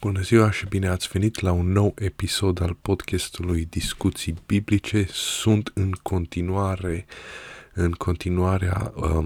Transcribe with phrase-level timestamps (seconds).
[0.00, 5.06] Bună ziua și bine ați venit la un nou episod al podcastului Discuții Biblice.
[5.12, 7.06] Sunt în continuare,
[7.72, 9.24] în continuarea uh,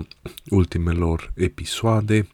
[0.49, 2.29] ultimelor episoade.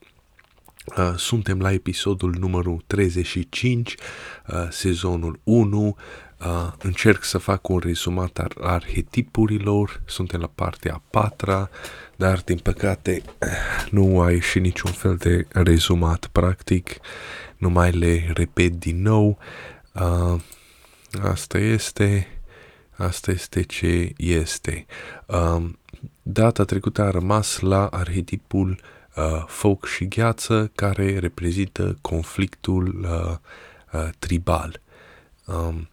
[0.97, 5.97] Uh, suntem la episodul numărul 35, uh, sezonul 1.
[6.41, 10.03] Uh, încerc să fac un rezumat al arhetipurilor.
[10.07, 11.71] Suntem la partea a patra,
[12.17, 13.23] dar din păcate
[13.91, 16.89] nu a ieșit niciun fel de rezumat practic.
[16.89, 16.97] Uh,
[17.57, 19.39] nu mai le repet din nou.
[19.93, 20.41] Uh,
[21.23, 22.27] asta este,
[22.97, 24.87] asta este ce este.
[25.27, 25.65] Uh,
[26.23, 28.81] data trecută a rămas la arhetipul
[29.17, 33.37] uh, foc și gheață care reprezintă conflictul uh,
[34.01, 34.81] uh, tribal.
[35.45, 35.89] Um,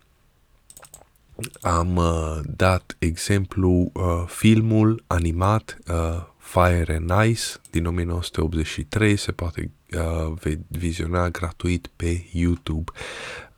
[1.61, 9.71] am uh, dat exemplu uh, filmul animat uh, Fire and Ice din 1983, se poate
[9.93, 12.91] uh, viziona gratuit pe YouTube.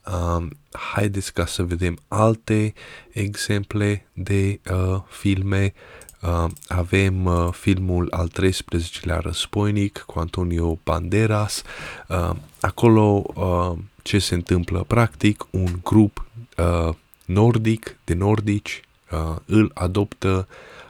[0.06, 2.74] Uh, haideți ca să vedem alte
[3.12, 5.74] exemple de uh, filme.
[6.22, 11.62] Uh, avem uh, filmul al 13-lea războinic cu Antonio Banderas.
[12.08, 14.84] Uh, acolo uh, ce se întâmplă?
[14.88, 16.26] Practic, un grup
[16.58, 18.82] uh, nordic, de nordici,
[19.12, 20.48] uh, îl adoptă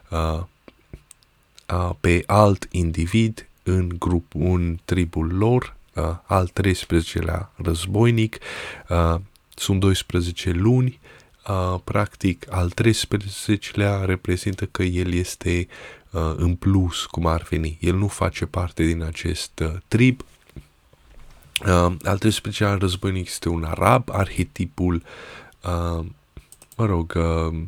[0.09, 0.41] uh,
[1.73, 8.37] uh, pe alt individ în grup, un tribul lor, uh, al 13-lea războinic,
[8.89, 9.15] uh,
[9.55, 10.99] sunt 12 luni,
[11.47, 15.67] uh, practic al 13-lea reprezintă că el este
[16.11, 17.77] uh, în plus, cum ar veni.
[17.81, 20.21] El nu face parte din acest uh, trib.
[21.61, 25.03] Uh, al 13-lea războinic este un arab, arhetipul,
[25.63, 26.05] uh,
[26.75, 27.61] mă rog, uh,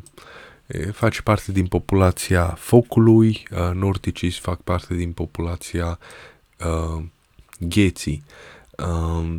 [0.92, 5.98] face parte din populația focului, uh, nordicii fac parte din populația
[6.58, 7.04] uh,
[7.58, 8.24] gheții.
[8.76, 9.38] Uh,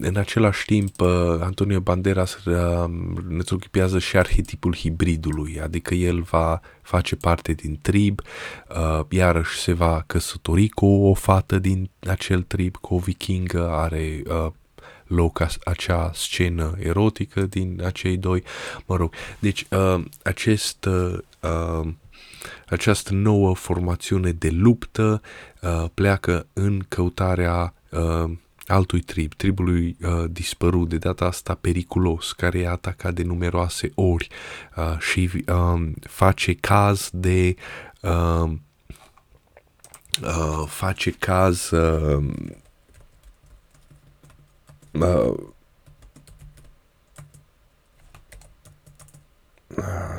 [0.00, 1.08] în același timp, uh,
[1.40, 2.90] Antonio Banderas uh,
[3.28, 8.20] ne truchipează și arhetipul hibridului, adică el va face parte din trib,
[8.68, 14.22] uh, iarăși se va căsători cu o fată din acel trib, cu o vikingă, are
[14.26, 14.52] uh,
[15.14, 18.42] loc acea scenă erotică din acei doi,
[18.86, 19.14] mă rog.
[19.38, 21.88] Deci uh, acest, uh, uh,
[22.66, 25.22] această nouă formațiune de luptă
[25.60, 28.30] uh, pleacă în căutarea uh,
[28.66, 34.28] altui trib, tribului uh, dispărut, de data asta periculos, care e atacat de numeroase ori
[34.76, 37.54] uh, și uh, face caz de
[38.00, 38.50] uh,
[40.22, 42.24] uh, face caz uh,
[44.92, 45.34] Uh,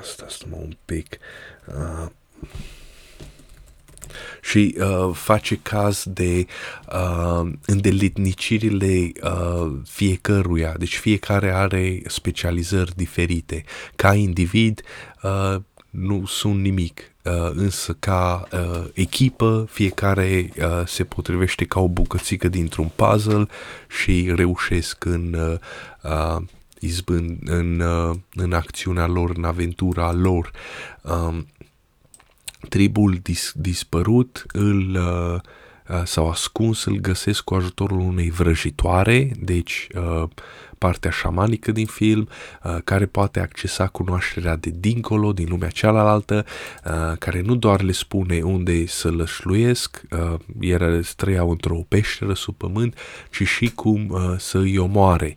[0.01, 1.17] stați mă un pic.
[1.67, 2.07] Uh,
[4.41, 6.45] și uh, face caz de
[6.93, 10.73] uh, îndeletnicirile uh, fiecăruia.
[10.77, 13.63] Deci fiecare are specializări diferite.
[13.95, 14.81] Ca individ
[15.23, 15.55] uh,
[15.89, 17.12] nu sunt nimic.
[17.23, 23.47] Uh, însă ca uh, echipă fiecare uh, se potrivește ca o bucățică dintr-un puzzle
[24.01, 25.57] și reușesc în uh,
[26.01, 26.41] uh,
[26.79, 30.51] izbând, în, uh, în acțiunea lor, în aventura lor.
[31.01, 31.47] Um,
[32.69, 35.39] tribul dis- dispărut îl uh,
[35.95, 40.29] uh, sau ascuns îl găsesc cu ajutorul unei vrăjitoare, deci uh,
[40.83, 42.27] partea șamanică din film,
[42.63, 46.45] uh, care poate accesa cunoașterea de dincolo, din lumea cealaltă,
[46.85, 52.55] uh, care nu doar le spune unde să lășluiesc, uh, ele trăiau într-o peșteră sub
[52.55, 52.97] pământ,
[53.31, 55.35] ci și cum uh, să îi omoare.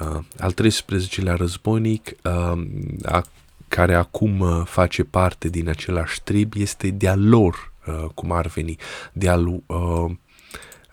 [0.00, 2.60] Uh, al 13-lea războinic, uh,
[3.02, 3.24] a,
[3.68, 8.76] care acum uh, face parte din același trib, este de-a lor, uh, cum ar veni,
[9.12, 10.10] de-a lui uh,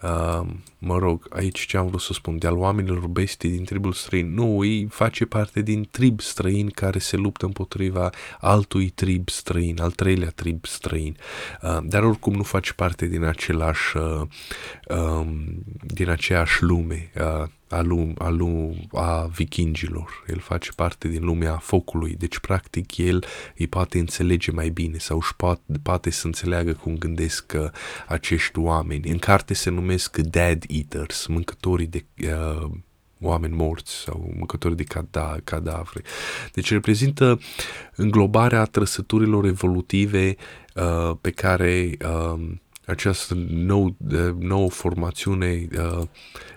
[0.02, 0.47] uh,
[0.85, 4.33] mă rog, aici ce am vrut să spun, de-al oamenilor bestii din tribul străin.
[4.33, 9.91] Nu, îi face parte din trib străin care se luptă împotriva altui trib străin, al
[9.91, 11.17] treilea trib străin.
[11.61, 14.22] Uh, dar oricum nu face parte din același, uh,
[14.97, 17.11] um, din aceeași lume.
[17.16, 20.23] Uh, a, lum, a, lum, a vikingilor.
[20.28, 23.25] El face parte din lumea focului, deci practic el
[23.58, 27.69] îi poate înțelege mai bine sau își poate, poate să înțeleagă cum gândesc uh,
[28.08, 29.09] acești oameni.
[29.09, 32.70] În carte se numesc Dead Eaters, mâncătorii de uh,
[33.22, 36.02] oameni morți sau mâncători de cada, cadavre.
[36.53, 37.40] Deci reprezintă
[37.96, 40.35] înglobarea trăsăturilor evolutive
[40.75, 42.52] uh, pe care uh,
[42.85, 43.96] această nou,
[44.40, 46.02] nouă formațiune uh,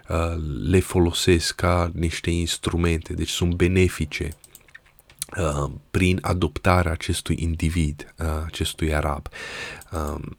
[0.08, 4.28] uh, le folosesc ca niște instrumente, deci sunt benefice
[5.38, 9.28] uh, prin adoptarea acestui individ, uh, acestui arab.
[9.92, 10.36] Um,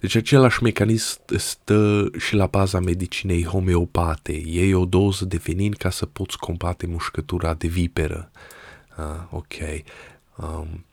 [0.00, 4.32] Deci același mecanism stă și la baza medicinei homeopate.
[4.32, 8.30] Iei o doză de venin ca să poți combate mușcătura de viperă.
[8.96, 9.54] Ah, ok.
[10.36, 10.85] Um,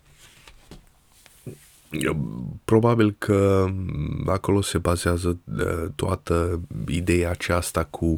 [2.66, 3.66] Probabil că
[4.26, 8.18] acolo se bazează uh, toată ideea aceasta cu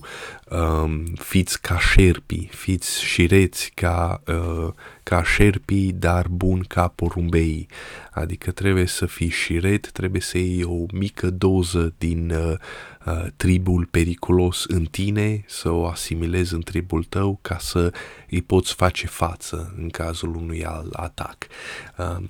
[0.50, 4.74] um, fiți ca șerpii, fiți șireți ca, uh,
[5.04, 7.68] ca șerpii, dar bun ca porumbei.
[8.12, 12.54] Adică trebuie să fii șiret, trebuie să iei o mică doză din uh,
[13.06, 17.94] uh, tribul periculos în tine, să o asimilezi în tribul tău ca să
[18.30, 21.48] îi poți face față în cazul unui alt atac.
[21.98, 22.24] Uh,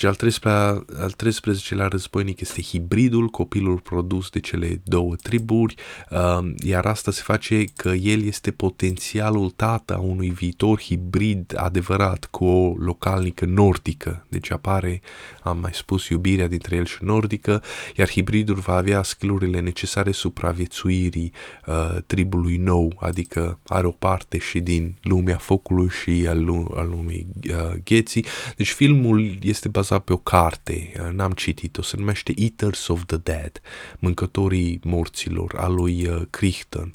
[0.00, 5.74] deci al 13-lea, al 13 războinic este hibridul, copilul produs de cele două triburi,
[6.10, 12.24] uh, iar asta se face că el este potențialul tată a unui viitor hibrid adevărat
[12.30, 14.26] cu o localnică nordică.
[14.28, 15.00] Deci apare,
[15.42, 17.62] am mai spus, iubirea dintre el și nordică,
[17.96, 21.32] iar hibridul va avea skillurile necesare supraviețuirii
[21.66, 27.26] uh, tribului nou, adică are o parte și din lumea focului și al, al lumii
[27.48, 28.24] uh, gheții.
[28.56, 33.04] Deci filmul este bazat bazat pe o carte, uh, n-am citit-o, se numește Eaters of
[33.06, 33.60] the Dead,
[33.98, 36.94] Mâncătorii morților, a lui uh, Crichton.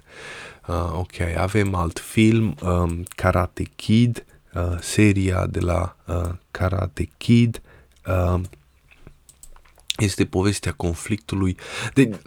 [0.67, 7.61] Uh, ok, avem alt film, um, Karate Kid, uh, seria de la uh, Karate Kid,
[8.07, 8.41] uh,
[9.97, 11.57] este povestea conflictului.
[11.93, 12.19] De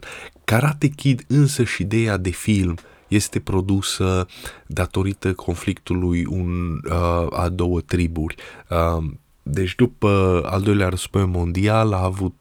[0.44, 2.79] Karate Kid însă și ideea de film
[3.09, 4.26] este produsă
[4.67, 8.35] datorită conflictului un, uh, a două triburi.
[8.71, 9.05] Uh,
[9.50, 12.35] deci după al doilea război mondial a avut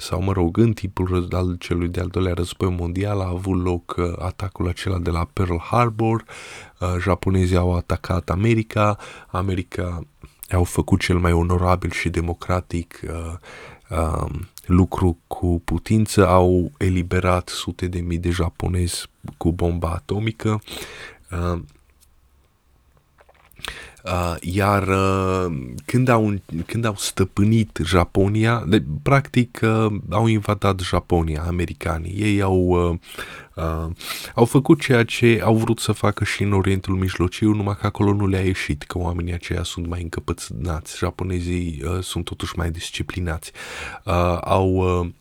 [0.00, 4.12] sau mă rog, în timpul al celui de-al doilea război mondial a avut loc uh,
[4.18, 6.24] atacul acela de la Pearl Harbor,
[6.80, 10.06] uh, japonezii au atacat America, America
[10.50, 13.34] au făcut cel mai onorabil și democratic uh,
[13.98, 14.30] uh,
[14.66, 19.06] lucru cu putință, au eliberat sute de mii de japonezi
[19.36, 20.60] cu bomba atomică.
[24.12, 26.34] Uh, Uh, iar uh, când, au,
[26.66, 32.12] când au stăpânit Japonia, de, practic uh, au invadat Japonia, americanii.
[32.12, 32.98] Ei au, uh,
[33.54, 33.90] uh,
[34.34, 38.12] au făcut ceea ce au vrut să facă și în Orientul Mijlociu, numai că acolo
[38.12, 40.96] nu le-a ieșit, că oamenii aceia sunt mai încăpățânați.
[40.98, 43.52] Japonezii uh, sunt totuși mai disciplinați.
[44.04, 45.14] Uh, au...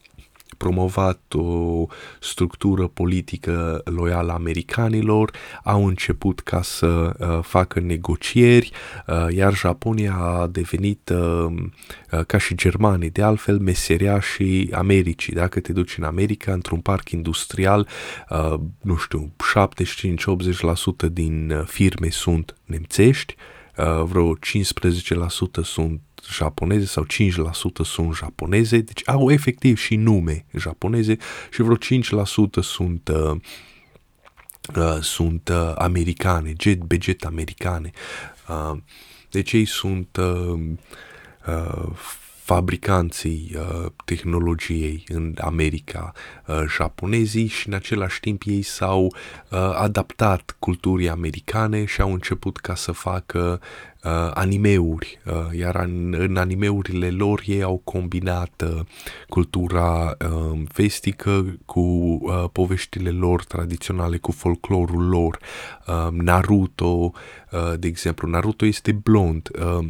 [0.57, 1.85] Uh, promovat o
[2.19, 5.31] structură politică loială americanilor,
[5.63, 8.71] au început ca să uh, facă negocieri,
[9.07, 11.45] uh, iar Japonia a devenit, uh,
[12.11, 15.33] uh, ca și germanii, de altfel, meseria și Americii.
[15.33, 17.87] Dacă te duci în America, într-un parc industrial,
[18.29, 23.56] uh, nu știu, 75-80% din uh, firme sunt nemțești, uh,
[24.03, 26.01] vreo 15% sunt
[26.31, 27.07] japoneze sau 5%
[27.83, 31.17] sunt japoneze, deci au efectiv și nume japoneze
[31.51, 31.79] și vreo 5%
[32.61, 33.37] sunt uh,
[34.75, 37.91] uh, sunt uh, americane, jet, beget americane.
[38.47, 38.77] Uh,
[39.29, 40.59] deci ei sunt uh,
[41.47, 41.89] uh,
[42.47, 46.13] fabricanții uh, tehnologiei în America,
[46.47, 52.57] uh, japonezii și în același timp ei s-au uh, adaptat culturii americane și au început
[52.57, 53.59] ca să facă
[54.07, 58.79] uh, animeuri, uh, iar în, în animeurile lor ei au combinat uh,
[59.29, 65.39] cultura uh, vestică cu uh, poveștile lor tradiționale, cu folclorul lor.
[65.87, 69.49] Uh, Naruto, uh, de exemplu, Naruto este blond.
[69.59, 69.87] Uh,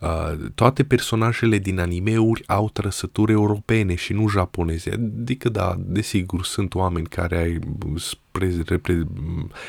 [0.00, 4.90] Uh, toate personajele din animeuri au trăsături europene și nu japoneze.
[4.92, 7.58] Adică, da, desigur, sunt oameni care ai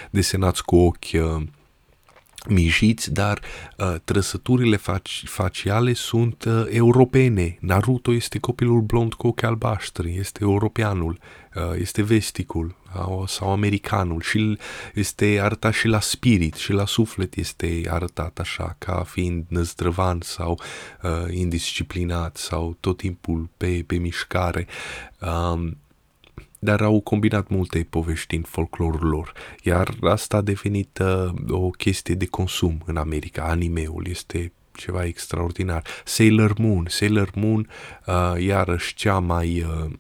[0.09, 1.43] desenați cu ochi uh,
[2.47, 3.41] mijiți, dar
[3.77, 7.57] uh, trăsăturile faci, faciale sunt uh, europene.
[7.59, 11.19] Naruto este copilul blond cu ochi albaștri, este europeanul,
[11.55, 12.75] uh, este vesticul
[13.27, 14.57] sau americanul și
[14.93, 20.59] este arătat și la spirit și la suflet este arătat așa ca fiind năzdrăvan sau
[21.03, 24.67] uh, indisciplinat sau tot timpul pe, pe mișcare.
[25.21, 25.77] Um,
[26.65, 32.15] dar au combinat multe povești în folclorul lor, iar asta a devenit uh, o chestie
[32.15, 33.43] de consum în America.
[33.43, 35.83] Animeul este ceva extraordinar.
[36.03, 37.69] Sailor Moon, Sailor Moon,
[38.05, 39.91] uh, iarăși cea mai uh,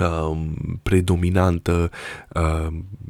[0.00, 0.38] uh,
[0.82, 1.90] predominantă
[2.34, 2.66] uh,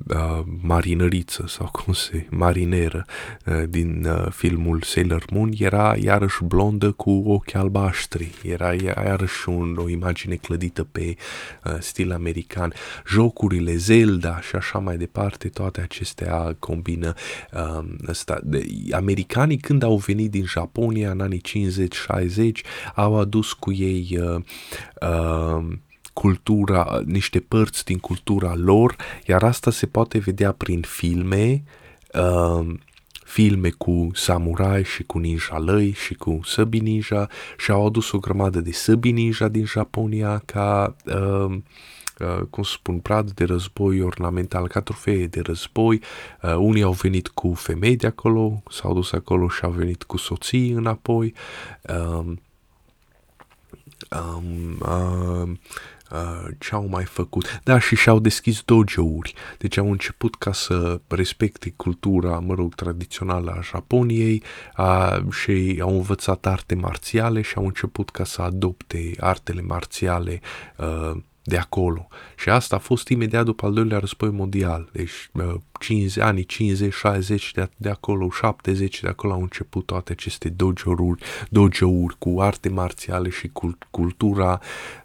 [0.09, 3.05] uh, marinăriță sau cum se, marineră
[3.47, 9.77] uh, din uh, filmul Sailor Moon era iarăși blondă cu ochi albaștri, era iarăși un,
[9.79, 11.17] o imagine clădită pe
[11.65, 12.73] uh, stil american.
[13.09, 17.15] Jocurile Zelda și așa mai departe, toate acestea combină
[17.53, 18.41] uh, ăsta.
[18.43, 22.51] De, americanii când au venit din Japonia în anii 50-60
[22.95, 24.43] au adus cu ei uh,
[25.01, 25.65] uh,
[26.21, 28.97] cultura, niște părți din cultura lor,
[29.27, 31.63] iar asta se poate vedea prin filme,
[32.15, 32.75] uh,
[33.25, 38.19] filme cu samurai și cu ninja lăi și cu săbi ninja și au adus o
[38.19, 41.57] grămadă de săbi ninja din Japonia ca uh,
[42.21, 46.03] Uh, cum spun, brad de război ornamental, ca trofee de război.
[46.43, 50.17] Uh, unii au venit cu femei de acolo, s-au dus acolo și au venit cu
[50.17, 51.35] soții înapoi.
[51.83, 52.41] Um,
[54.11, 55.59] um, um,
[56.11, 57.61] Uh, ce au mai făcut.
[57.65, 59.35] Da, și și-au deschis dojo-uri.
[59.59, 64.43] Deci au început ca să respecte cultura, mă rog, tradițională a Japoniei
[64.79, 70.41] uh, și au învățat arte marțiale și au început ca să adopte artele marțiale
[70.77, 72.09] uh, de acolo.
[72.37, 74.89] Și asta a fost imediat după al doilea război mondial.
[74.93, 75.31] Deci
[75.79, 81.23] 50, anii 50, 60 de, de acolo, 70 de acolo au început toate aceste dojo-uri,
[81.51, 84.61] dojo-uri cu arte marțiale și cult, cultura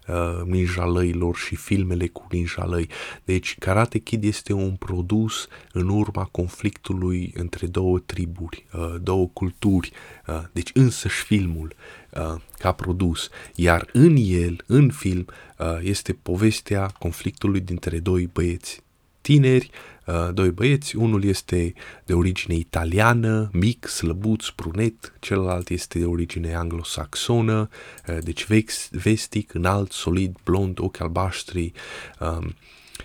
[0.08, 2.88] uh, ninjalăilor și filmele cu ninjalăi.
[3.24, 9.92] Deci Karate Kid este un produs în urma conflictului între două triburi, uh, două culturi.
[10.26, 11.74] Uh, deci însăși filmul
[12.10, 15.26] uh, ca produs, iar în el, în film,
[15.58, 18.82] uh, este povestea conflictului dintre doi băieți
[19.20, 19.91] tineri, uh,
[20.32, 27.68] doi băieți, unul este de origine italiană, mic, slăbuț, brunet, celălalt este de origine anglosaxonă,
[28.08, 28.46] uh, deci
[28.90, 31.72] vestic, înalt, solid, blond, ochi albaștri.
[32.20, 32.54] Um,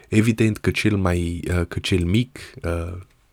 [0.08, 2.39] evident că cel mai, că cel mic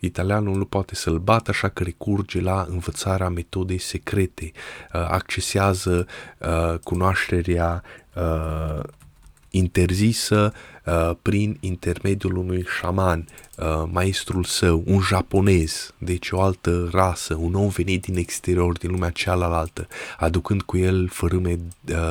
[0.05, 6.07] italianul nu poate să-l bată, așa că recurge la învățarea metodei secrete, uh, accesează
[6.39, 7.83] uh, cunoașterea
[8.15, 8.83] uh,
[9.51, 10.53] interzisă
[11.23, 13.29] prin intermediul unui șaman,
[13.91, 19.11] maestrul său, un japonez, deci o altă rasă, un om venit din exterior, din lumea
[19.11, 19.89] cealaltă,
[20.19, 21.59] aducând cu el fărâme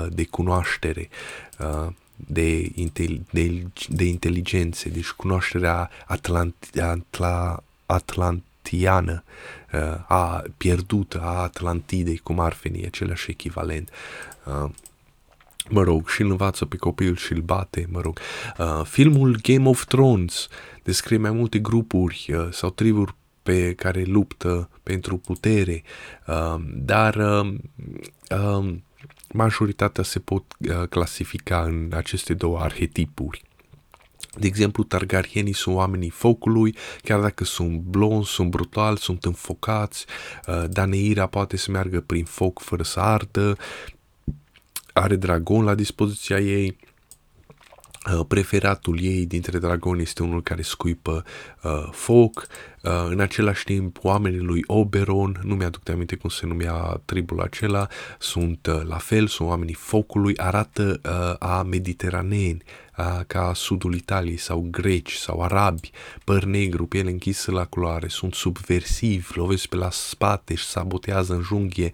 [0.09, 1.09] de cunoaștere
[2.15, 2.71] de,
[3.31, 9.23] de, de inteligențe, deci cunoașterea Atlant, Atla, atlantiană,
[9.73, 13.89] uh, a pierdută a Atlantidei, cum ar fi același echivalent.
[15.65, 18.19] Uh, mă rog, și îl învață pe copil și îl bate, mă rog.
[18.57, 20.47] Uh, filmul Game of Thrones
[20.83, 25.83] descrie mai multe grupuri sau triburi pe care luptă pentru putere,
[26.75, 27.43] dar
[29.33, 30.43] majoritatea se pot
[30.89, 33.41] clasifica în aceste două arhetipuri.
[34.39, 40.05] De exemplu, targarienii sunt oamenii focului, chiar dacă sunt blonzi, sunt brutali, sunt înfocați,
[40.47, 43.57] uh, Daneira poate să meargă prin foc fără să ardă,
[44.93, 46.77] are dragon la dispoziția ei,
[48.13, 51.23] uh, preferatul ei dintre dragoni este unul care scuipă
[51.63, 56.45] uh, foc, uh, în același timp oamenii lui Oberon, nu mi-aduc de aminte cum se
[56.45, 57.87] numea tribul acela,
[58.19, 62.63] sunt uh, la fel, sunt oamenii focului, arată uh, a mediteraneeni,
[63.27, 65.91] ca sudul Italiei sau greci sau arabi,
[66.23, 71.41] păr negru, piele închisă la culoare, sunt subversivi, lovesc pe la spate și sabotează în
[71.41, 71.91] junghie,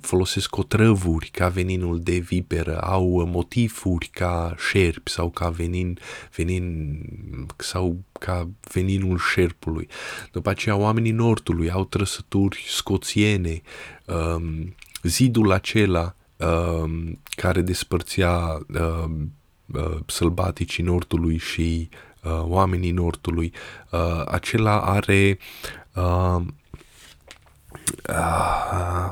[0.00, 5.98] folosesc otrăvuri ca veninul de viperă, au motifuri ca șerpi sau ca venin,
[6.36, 6.98] venin
[7.56, 9.88] sau ca veninul șerpului.
[10.32, 13.62] După aceea oamenii nordului au trăsături scoțiene,
[15.02, 19.32] zidul acela um, care despărțea um,
[19.74, 21.88] uh, sălbaticii Nordului și
[22.22, 23.52] uh, oamenii Nordului,
[23.90, 25.38] uh, acela are
[25.94, 26.40] uh,
[28.08, 29.10] uh,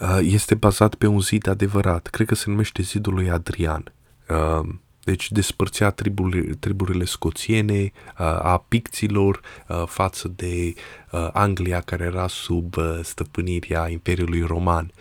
[0.00, 2.06] uh, este bazat pe un zid adevărat.
[2.06, 3.92] Cred că se numește zidul lui Adrian.
[4.28, 4.68] Uh,
[5.08, 7.90] deci despărțea triburile, triburile scoțiene uh,
[8.26, 10.74] a picților uh, față de
[11.10, 14.92] uh, Anglia care era sub uh, stăpânirea Imperiului Roman.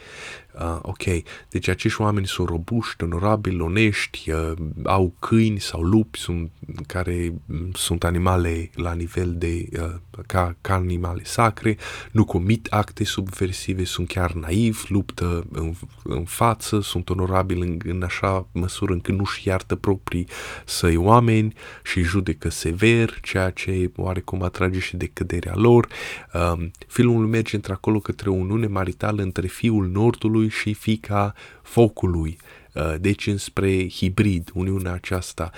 [0.62, 1.04] Uh, ok,
[1.50, 4.52] deci acești oameni sunt robuști, onorabili, onești, uh,
[4.84, 6.52] au câini sau lupi sunt,
[6.88, 9.96] care mm, sunt animale la nivel de uh,
[10.28, 11.78] ca, ca animale sacre,
[12.12, 15.74] nu comit acte subversive, sunt chiar naivi, luptă în,
[16.04, 20.28] în față, sunt onorabili în, în așa măsură încât nu-și iartă proprii
[20.66, 25.88] săi oameni și judecă sever, ceea ce oarecum atrage și de căderea lor.
[26.34, 32.38] Uh, filmul merge într-acolo către o uniune maritală între fiul Nordului și fica focului,
[32.74, 35.51] uh, deci înspre hibrid, uniunea aceasta.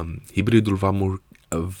[0.00, 1.26] Um, hibridul va, mo-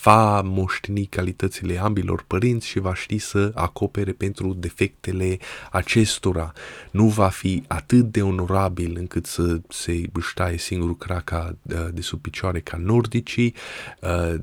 [0.02, 5.38] va moșteni calitățile ambilor părinți și va ști să acopere pentru defectele
[5.70, 6.52] acestora.
[6.90, 12.00] Nu va fi atât de onorabil încât să se își taie singurul craca uh, de
[12.00, 13.54] sub picioare ca nordicii,
[14.00, 14.34] uh,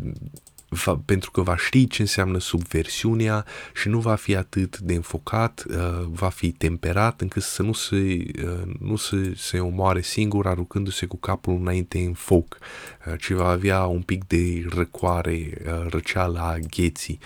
[0.69, 5.63] va, pentru că va ști ce înseamnă subversiunea și nu va fi atât de înfocat,
[5.69, 11.05] uh, va fi temperat încât să nu se, uh, nu se, se omoare singur aruncându-se
[11.05, 16.39] cu capul înainte în foc, uh, ci va avea un pic de răcoare, uh, răceală
[16.39, 17.19] a gheții.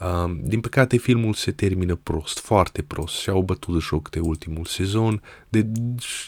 [0.00, 4.64] Uh, din păcate filmul se termină prost, foarte prost și au bătut joc de ultimul
[4.64, 5.66] sezon, de,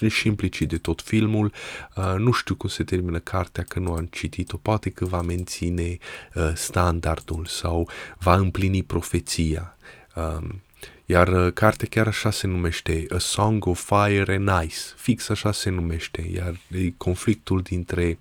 [0.09, 1.53] și implicit de tot filmul.
[1.97, 5.99] Uh, nu știu cum se termină cartea, că nu am citit-o, poate că va menține
[6.35, 7.89] uh, standardul sau
[8.19, 9.77] va împlini profeția.
[10.15, 10.61] Um,
[11.07, 15.53] iar uh, cartea chiar așa se numește A Song of Fire and Ice, fix așa
[15.53, 18.19] se numește, iar e conflictul dintre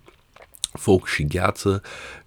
[0.76, 1.82] foc și gheață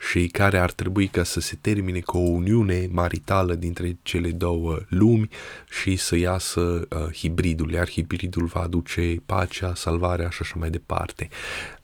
[0.10, 4.78] și care ar trebui ca să se termine cu o uniune maritală dintre cele două
[4.90, 5.30] lumi
[5.70, 11.30] și să iasă uh, hibridul, iar hibridul va aduce pacea, salvarea și așa mai departe.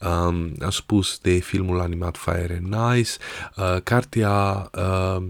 [0.02, 3.12] Um, am spus de filmul animat Fire and Ice,
[3.56, 5.24] uh, cartea uh,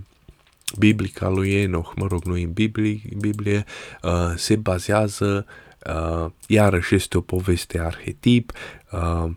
[0.77, 3.65] biblică a lui Enoch, mă rog, nu în Biblie, Biblie
[4.01, 5.45] uh, se bazează,
[5.87, 8.51] uh, iarăși este o poveste arhetip,
[8.91, 9.29] uh,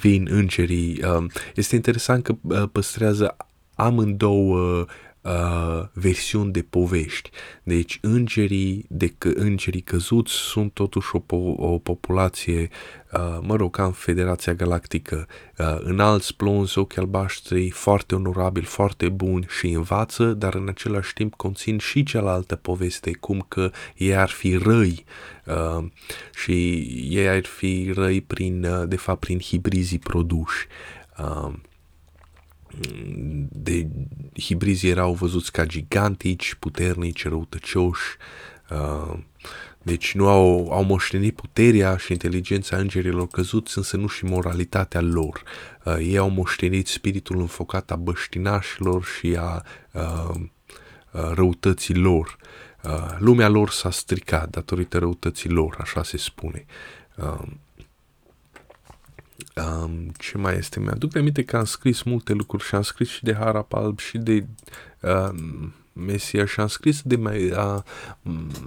[0.00, 1.02] vin îngerii.
[1.04, 3.36] Um, este interesant că uh, păstrează
[3.74, 4.86] amândouă
[5.22, 7.30] uh, versiuni de povești.
[7.62, 12.68] Deci îngerii, de că, îngerii căzuți sunt totuși o, po- o populație,
[13.12, 15.26] uh, mă rog, ca în Federația Galactică,
[15.58, 21.34] uh, înalți, blonzi, ochi albaștri, foarte onorabili, foarte buni și învață, dar în același timp
[21.34, 25.04] conțin și cealaltă poveste, cum că ei ar fi răi
[25.46, 25.84] uh,
[26.34, 26.52] și
[27.10, 30.66] ei ar fi răi prin, uh, de fapt, prin hibrizii produși.
[31.18, 31.52] Uh,
[33.50, 33.86] de
[34.40, 38.16] hibrizi erau văzuți ca gigantici, puternici, răutăcioși,
[38.70, 39.18] uh,
[39.82, 45.42] deci nu au, au moștenit puterea și inteligența îngerilor căzuți, însă nu și moralitatea lor.
[45.84, 49.62] Uh, ei au moștenit spiritul înfocat a băștinașilor și a
[49.92, 50.34] uh,
[51.12, 52.36] uh răutății lor.
[52.84, 56.64] Uh, lumea lor s-a stricat datorită răutății lor, așa se spune.
[57.16, 57.42] Uh,
[59.60, 60.80] Um, ce mai este?
[60.80, 64.18] Mi-aduc aminte că am scris multe lucruri și am scris și de Harap Alb și
[64.18, 64.46] de
[65.00, 65.28] uh,
[65.92, 67.78] Mesia și am scris de mai, uh,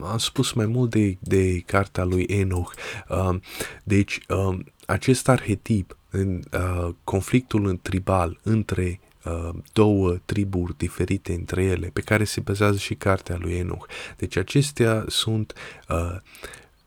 [0.02, 2.74] am spus mai mult de, de cartea lui Enoch.
[3.10, 3.36] Uh,
[3.84, 11.64] deci, uh, acest arhetip, în uh, conflictul în tribal între uh, două triburi diferite între
[11.64, 13.86] ele, pe care se bazează și cartea lui Enoch.
[14.18, 15.54] Deci acestea sunt
[15.90, 16.18] uh,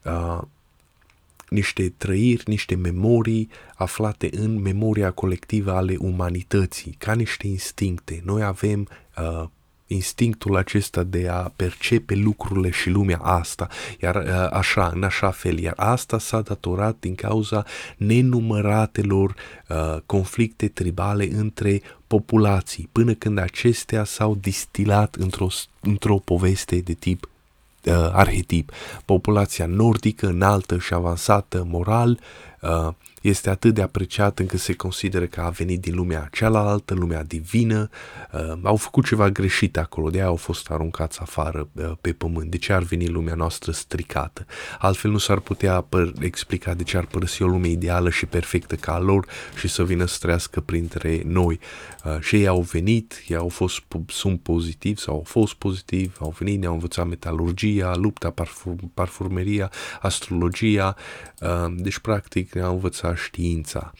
[0.04, 0.42] uh,
[1.48, 8.22] niște trăiri, niște memorii aflate în memoria colectivă ale umanității, ca niște instincte.
[8.24, 9.48] Noi avem uh,
[9.86, 13.68] instinctul acesta de a percepe lucrurile și lumea asta,
[14.00, 17.64] iar uh, așa, în așa fel, iar asta s-a datorat din cauza
[17.96, 19.34] nenumăratelor
[19.68, 25.48] uh, conflicte tribale între populații, până când acestea s-au distilat într-o,
[25.80, 27.28] într-o poveste de tip
[27.86, 28.72] uh, arhetip.
[29.04, 32.20] Populația nordică, înaltă și avansată moral,
[32.60, 32.88] uh,
[33.28, 37.88] este atât de apreciat încât se consideră că a venit din lumea cealaltă, lumea divină,
[38.32, 42.50] uh, au făcut ceva greșit acolo, de aia au fost aruncați afară uh, pe pământ.
[42.50, 44.46] De ce ar veni lumea noastră stricată?
[44.78, 48.74] Altfel nu s-ar putea păr- explica de ce ar părăsi o lume ideală și perfectă
[48.74, 49.26] ca a lor
[49.58, 51.60] și să vină să trăiască printre noi.
[52.04, 56.34] Uh, și ei au venit, ei au fost, sunt pozitivi sau au fost pozitivi, au
[56.38, 60.96] venit, ne-au învățat metalurgia, lupta, parfum, parfumeria, astrologia,
[61.40, 63.92] uh, deci practic ne-au învățat știința.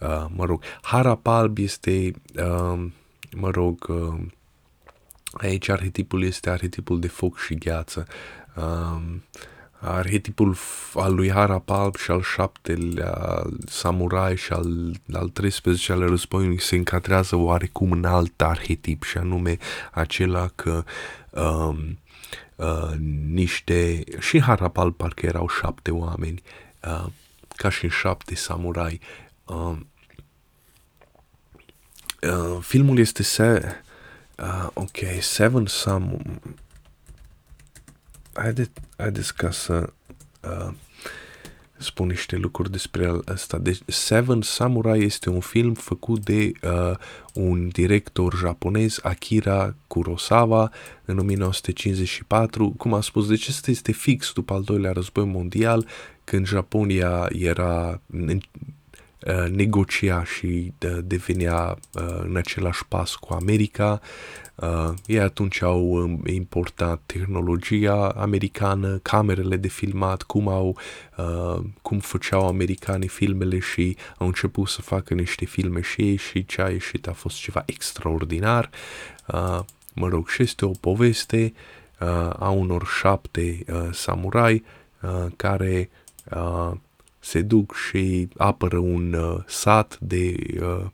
[0.00, 2.86] Uh, mă rog, Harap alb este, uh,
[3.36, 4.20] mă rog, uh,
[5.32, 8.06] aici arhetipul este arhetipul de foc și gheață.
[8.56, 9.00] Uh,
[9.84, 10.56] arhetipul
[10.94, 16.76] al lui Harap alb și al șaptelea samurai și al, al 13 ale războiului se
[16.76, 19.56] încadrează oarecum în alt arhetip și anume
[19.92, 20.84] acela că
[21.30, 21.98] um,
[22.56, 22.94] uh,
[23.26, 26.42] niște, și Harap alb parcă erau șapte oameni,
[26.84, 27.06] uh,
[27.56, 29.00] ca și în șapte samurai.
[29.44, 29.76] Uh,
[32.22, 33.76] uh, filmul este se...
[34.38, 36.22] Uh, ok, Seven Sam...
[38.32, 39.92] Haide, haideți ca să
[40.40, 40.74] uh,
[41.82, 43.58] spun niște lucruri despre asta.
[43.58, 46.96] Deci, Seven Samurai este un film făcut de uh,
[47.34, 50.70] un director japonez, Akira Kurosawa,
[51.04, 52.74] în 1954.
[52.76, 55.86] Cum am spus, deci este, este fix după al doilea război mondial
[56.24, 58.36] când Japonia era uh,
[59.50, 64.00] negocia și uh, devenea uh, în același pas cu America.
[64.54, 70.78] Uh, ei atunci au um, importat tehnologia americană, camerele de filmat, cum au,
[71.16, 76.44] uh, cum făceau americanii filmele și au început să facă niște filme și ei și
[76.44, 78.70] ce a ieșit a fost ceva extraordinar.
[79.26, 79.60] Uh,
[79.94, 81.52] mă rog, și este o poveste
[82.00, 84.64] uh, a unor șapte uh, samurai
[85.02, 85.90] uh, care
[86.30, 86.72] uh,
[87.24, 90.84] se duc și apără un uh, sat de uh,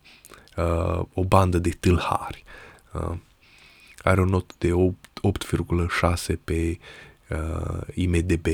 [0.56, 2.44] uh, o bandă de tâlhari.
[2.92, 3.16] Uh,
[3.98, 6.78] are o notă de 8,6 pe
[7.28, 8.46] uh, IMDB.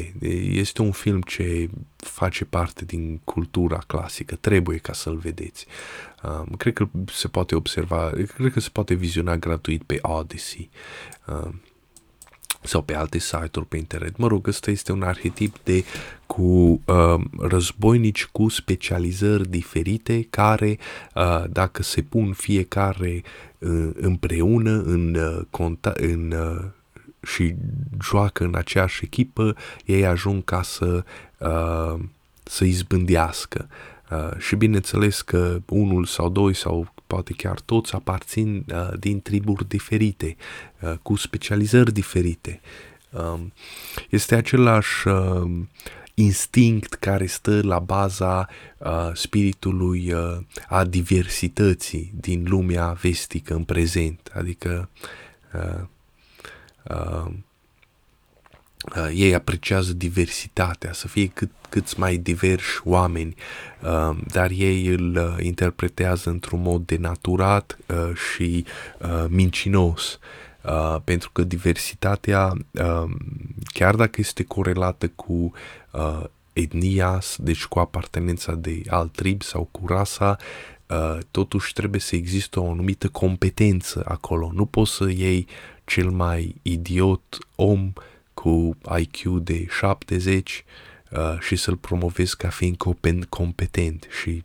[0.51, 5.67] Este un film ce face parte din cultura clasică, trebuie ca să-l vedeți.
[6.23, 10.71] Uh, cred că se poate observa, cred că se poate viziona gratuit pe Odyssey.
[11.27, 11.53] Uh,
[12.65, 14.17] sau pe alte site-uri pe internet.
[14.17, 15.85] Mă rog, ăsta este un arhetip de
[16.27, 16.43] cu
[16.85, 20.79] uh, războinici cu specializări diferite care,
[21.15, 23.23] uh, dacă se pun fiecare
[23.59, 26.65] uh, împreună în, uh, conta- în uh,
[27.27, 27.55] și
[28.03, 31.05] joacă în aceeași echipă, ei ajung ca să,
[31.39, 32.01] uh,
[32.43, 33.69] să izbândească.
[34.11, 39.69] Uh, și bineînțeles că unul sau doi sau poate chiar toți aparțin uh, din triburi
[39.69, 40.37] diferite,
[40.81, 42.61] uh, cu specializări diferite.
[43.11, 43.41] Uh,
[44.11, 45.51] este același uh,
[46.15, 48.49] instinct care stă la baza
[48.79, 50.37] uh, spiritului uh,
[50.69, 54.89] a diversității din lumea vestică în prezent, adică
[55.53, 55.85] uh,
[56.83, 57.33] uh,
[58.97, 63.35] uh, ei apreciază diversitatea, să fie cât, cât mai diversi oameni,
[63.83, 68.65] uh, dar ei îl uh, interpretează într-un mod denaturat uh, și
[68.99, 70.19] uh, mincinos.
[70.63, 73.11] Uh, pentru că diversitatea, uh,
[73.73, 75.53] chiar dacă este corelată cu
[75.91, 80.37] uh, etnia, deci cu apartenența de alt trib sau cu rasa,
[80.87, 84.51] uh, totuși trebuie să existe o anumită competență acolo.
[84.55, 85.47] Nu poți să iei
[85.85, 87.93] cel mai idiot om
[88.45, 90.65] cu IQ de 70
[91.11, 92.77] uh, și să-l promovezi ca fiind
[93.29, 94.45] competent și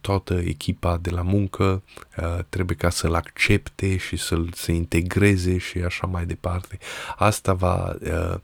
[0.00, 1.82] toată echipa de la muncă
[2.16, 6.78] uh, trebuie ca să-l accepte și să-l se integreze și așa mai departe.
[7.16, 8.34] Asta va, uh,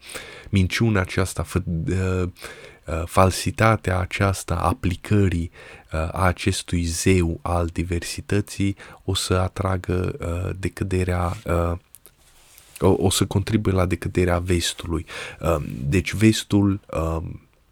[0.49, 2.29] minciuna aceasta, f- uh,
[2.87, 5.51] uh, falsitatea aceasta aplicării
[5.93, 11.79] uh, a acestui zeu al diversității o să atragă uh, decăderea uh,
[12.83, 15.07] o, o să contribuie la decăderea vestului.
[15.40, 15.57] Uh,
[15.88, 17.23] deci vestul uh,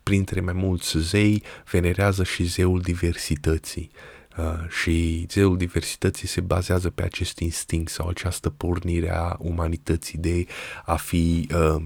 [0.02, 3.90] printre mai mulți zei, venerează și zeul diversității.
[4.38, 10.46] Uh, și zeul diversității se bazează pe acest instinct sau această pornire a umanității de
[10.84, 11.82] a fi uh,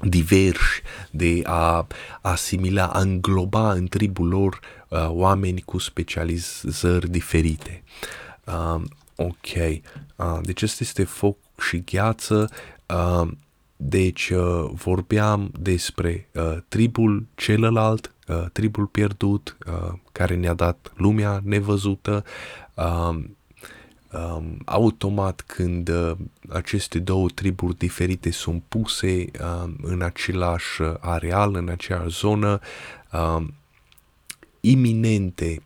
[0.00, 1.86] diversi, de a
[2.20, 7.82] asimila, a îngloba în tribul lor uh, oameni cu specializări diferite.
[9.20, 9.82] Uh, ok,
[10.16, 11.36] uh, deci asta este foc
[11.70, 12.50] și gheață.
[12.88, 13.28] Uh,
[13.76, 21.40] deci uh, vorbeam despre uh, tribul celălalt, uh, tribul pierdut, uh, care ne-a dat lumea
[21.44, 22.24] nevăzută.
[22.74, 23.18] Uh,
[24.12, 26.12] um, automat când uh,
[26.48, 32.60] aceste două triburi diferite sunt puse uh, în același areal, în aceeași zonă,
[33.12, 33.46] uh,
[34.60, 35.62] iminente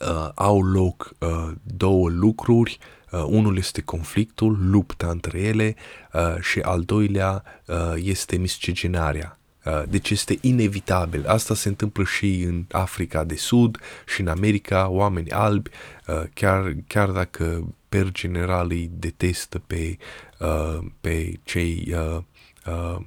[0.00, 2.78] uh, au loc uh, două lucruri
[3.10, 5.74] Uh, unul este conflictul, lupta între ele
[6.12, 9.38] uh, și al doilea uh, este miscigenarea.
[9.64, 11.26] Uh, deci este inevitabil.
[11.26, 15.70] Asta se întâmplă și în Africa de Sud și în America, oameni albi,
[16.06, 19.96] uh, chiar, chiar dacă per general îi detestă pe,
[20.38, 22.22] uh, pe cei uh,
[22.66, 23.00] uh,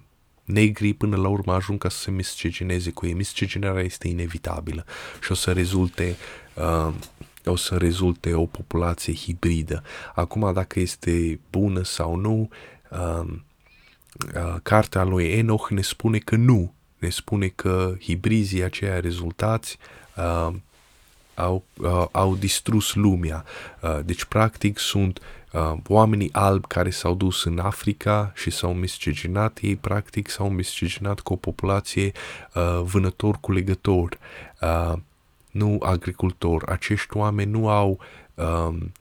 [0.43, 3.13] negri, până la urmă ajung ca să se miscegeneze cu ei.
[3.13, 4.85] Miscegenarea este inevitabilă
[5.23, 6.15] și o să rezulte
[6.53, 6.93] uh,
[7.45, 9.83] o să rezulte o populație hibridă.
[10.15, 12.49] Acum, dacă este bună sau nu,
[12.89, 13.33] uh,
[14.35, 16.73] uh, cartea lui Enoch ne spune că nu.
[16.97, 19.77] Ne spune că hibrizii aceia rezultați
[20.15, 20.53] uh,
[21.33, 23.45] au, uh, au distrus lumea.
[23.81, 25.19] Uh, deci, practic, sunt
[25.51, 31.19] uh, oamenii albi care s-au dus în Africa și s-au miscegenat, ei practic s-au miscegenat
[31.19, 32.11] cu o populație
[32.53, 34.17] uh, vânător-culegător.
[34.61, 34.93] Uh,
[35.51, 36.63] nu agricultor.
[36.69, 37.99] Acești oameni nu au
[38.35, 38.91] um,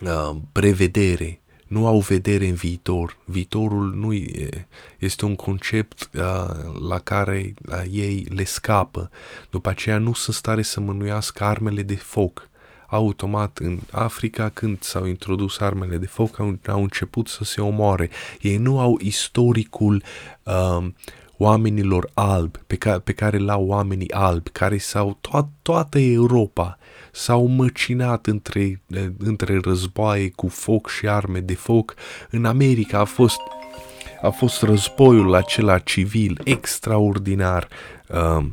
[0.00, 3.16] uh, prevedere, nu au vedere în viitor.
[3.24, 4.66] Viitorul nu e,
[4.98, 9.10] este un concept uh, la care uh, ei le scapă.
[9.50, 12.48] După aceea nu sunt stare să mânuiască armele de foc.
[12.86, 18.10] Automat în Africa, când s-au introdus armele de foc, au, au început să se omoare.
[18.40, 20.02] Ei nu au istoricul
[20.42, 20.86] uh,
[21.36, 26.78] oamenilor albi, pe, ca, pe care l-au oamenii albi, care s-au, to- toată Europa
[27.12, 28.82] s-au măcinat între,
[29.18, 31.94] între războaie cu foc și arme de foc.
[32.30, 33.40] În America a fost,
[34.22, 37.68] a fost războiul acela civil extraordinar.
[38.08, 38.46] Uh,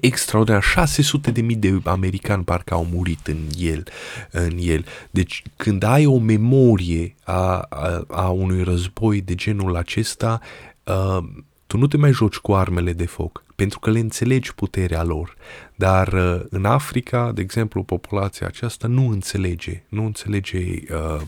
[0.00, 0.62] extraordinar.
[0.62, 3.82] 600 de mii de americani parcă au murit în el,
[4.30, 4.84] în el.
[5.10, 10.40] Deci când ai o memorie a, a, a unui război de genul acesta,
[10.88, 11.24] uh,
[11.66, 15.36] tu nu te mai joci cu armele de foc, pentru că le înțelegi puterea lor.
[15.74, 21.20] Dar uh, în Africa, de exemplu, populația aceasta nu înțelege, nu înțelege uh,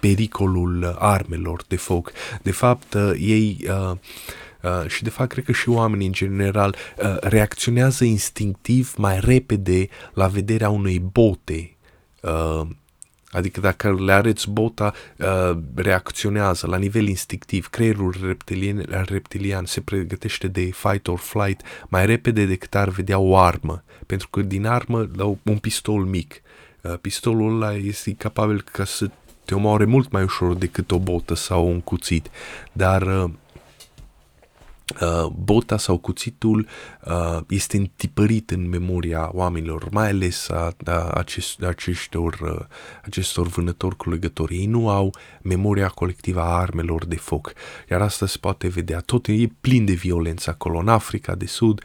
[0.00, 2.12] pericolul armelor de foc.
[2.42, 3.96] De fapt, uh, ei uh,
[4.62, 9.88] Uh, și de fapt cred că și oamenii în general uh, reacționează instinctiv mai repede
[10.14, 11.76] la vederea unei bote.
[12.22, 12.66] Uh,
[13.30, 17.68] adică dacă le arăți bota, uh, reacționează la nivel instinctiv.
[17.68, 23.36] Creierul reptilian, reptilian se pregătește de fight or flight mai repede decât ar vedea o
[23.36, 23.82] armă.
[24.06, 26.42] Pentru că din armă, la un pistol mic,
[26.80, 29.10] uh, pistolul ăla este capabil ca să
[29.44, 32.30] te omoare mult mai ușor decât o botă sau un cuțit.
[32.72, 33.49] Dar uh, Uh,
[35.32, 36.66] bota sau cuțitul
[37.04, 42.66] uh, este întipărit în memoria oamenilor, mai ales a, a acest, acestor, uh,
[43.04, 44.56] acestor vânători culegători.
[44.56, 47.52] Ei nu au memoria colectivă a armelor de foc,
[47.90, 49.00] iar asta se poate vedea.
[49.00, 51.82] Tot e plin de violență acolo, în Africa de Sud,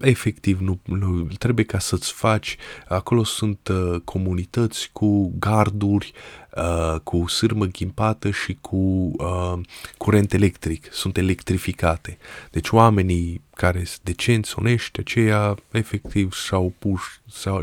[0.00, 2.56] efectiv nu, nu trebuie ca să-ți faci,
[2.88, 6.12] acolo sunt uh, comunități cu garduri,
[6.56, 9.58] uh, cu sârmă ghimpată și cu uh,
[9.96, 12.18] curent electric, sunt electrificate.
[12.50, 17.00] Deci oamenii care sunt decenți, onești, aceia efectiv și-au pus,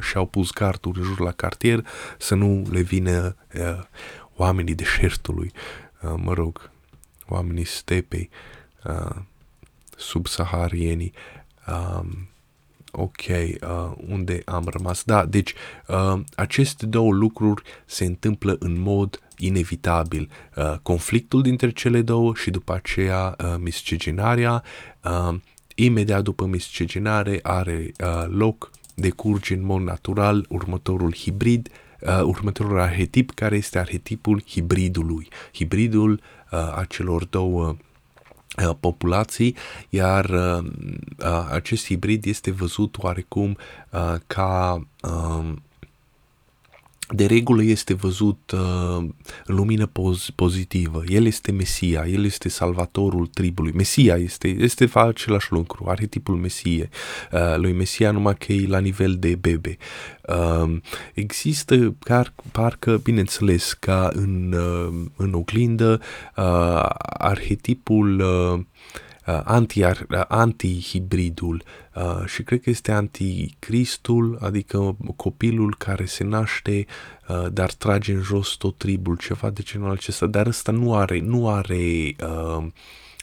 [0.01, 1.85] și-au pus garduri în jur la cartier
[2.17, 3.79] să nu le vină uh,
[4.35, 5.51] oamenii deșertului,
[6.01, 6.71] uh, mă rog,
[7.27, 8.29] oamenii stepei,
[8.83, 9.15] uh,
[9.97, 11.13] subsaharienii,
[11.67, 12.27] Um,
[12.91, 15.03] ok, uh, unde am rămas?
[15.03, 15.53] Da, deci
[15.87, 20.29] uh, aceste două lucruri se întâmplă în mod inevitabil.
[20.55, 24.63] Uh, conflictul dintre cele două și după aceea uh, miscigenarea.
[25.03, 25.35] Uh,
[25.75, 31.69] imediat după miscigenare are uh, loc, decurge în mod natural următorul hibrid,
[32.01, 35.27] uh, următorul arhetip care este arhetipul hibridului.
[35.53, 36.21] Hibridul
[36.51, 37.92] uh, acelor două uh, Uh,
[38.79, 39.55] populații,
[39.89, 40.65] iar uh,
[41.19, 43.57] uh, acest hibrid este văzut oarecum
[43.89, 45.51] uh, ca uh,
[47.15, 48.97] de regulă este văzut uh,
[49.45, 51.03] în lumină poz- pozitivă.
[51.07, 53.71] El este Mesia, el este salvatorul tribului.
[53.71, 56.89] Mesia este, este același lucru, arhetipul Mesie,
[57.31, 59.77] uh, lui Mesia, numai că e la nivel de bebe.
[60.27, 60.77] Uh,
[61.13, 66.01] există, car, parcă, bineînțeles, ca în, uh, în oglindă,
[66.35, 66.85] uh,
[67.17, 68.59] arhetipul uh, uh,
[69.25, 71.63] anti, uh, anti-hibridul
[71.95, 76.85] uh, și cred că este anticristul, adică copilul care se naște
[77.27, 81.19] uh, dar trage în jos tot tribul, ceva de genul acesta, dar ăsta nu are,
[81.19, 82.65] nu are uh,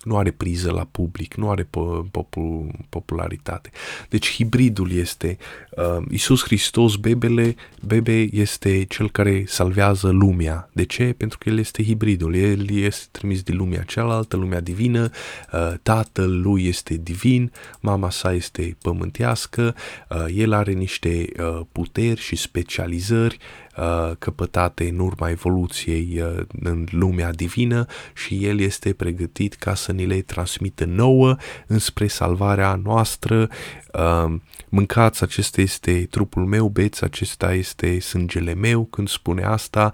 [0.04, 1.68] nu are priză la public, nu are
[2.10, 3.70] popul, popularitate.
[4.08, 5.38] Deci hibridul este
[5.70, 7.54] uh, Isus Hristos, bebele,
[7.86, 10.70] bebe este cel care salvează lumea.
[10.72, 11.14] De ce?
[11.16, 15.10] Pentru că el este hibridul, el este trimis de lumea cealaltă, lumea divină,
[15.52, 19.74] uh, tatăl lui este divin, mama sa este pământească,
[20.08, 23.38] uh, el are niște uh, puteri și specializări
[23.69, 23.69] Uh,
[24.18, 30.06] căpătate în urma evoluției uh, în lumea divină și El este pregătit ca să ni
[30.06, 33.48] le transmită nouă înspre salvarea noastră.
[33.92, 34.34] Uh,
[34.68, 39.92] mâncați, acesta este trupul meu, beți, acesta este sângele meu, când spune asta,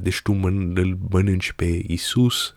[0.00, 2.52] deci tu mân- îl mănânci pe Isus,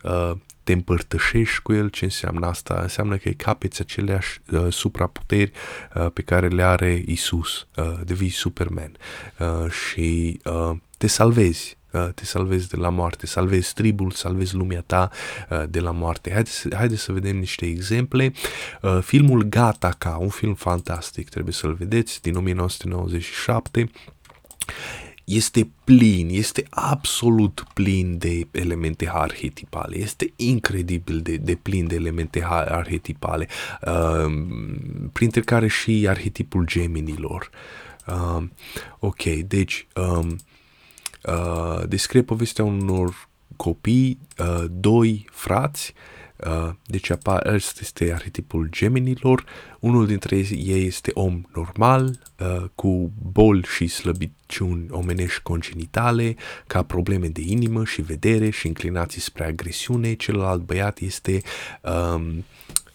[0.66, 2.78] te împărtășești cu el, ce înseamnă asta?
[2.82, 5.52] Înseamnă că capeți aceleași uh, supraputeri
[5.94, 8.96] uh, pe care le are Isus, uh, devii Superman
[9.38, 14.80] uh, și uh, te salvezi uh, te salvezi de la moarte, salvezi tribul, salvezi lumea
[14.86, 15.10] ta
[15.50, 16.30] uh, de la moarte.
[16.32, 18.32] Haideți, haideți să vedem niște exemple.
[18.82, 23.90] Uh, filmul Gataca, un film fantastic, trebuie să-l vedeți, din 1997
[25.26, 32.44] este plin, este absolut plin de elemente arhetipale, este incredibil de, de plin de elemente
[32.44, 33.48] arhetipale,
[33.86, 34.32] uh,
[35.12, 37.50] printre care și arhetipul geminilor.
[38.06, 38.42] Uh,
[38.98, 40.36] ok, deci um,
[41.24, 46.15] uh, descrie povestea unor copii, uh, doi frați, Uh,
[46.84, 49.44] deci apa, ăsta este arhetipul gemenilor.
[49.80, 57.28] Unul dintre ei este om normal, uh, cu boli și slăbiciuni omenești congenitale, ca probleme
[57.28, 60.14] de inimă și vedere și inclinații spre agresiune.
[60.14, 61.42] Celălalt băiat este
[61.80, 62.44] um,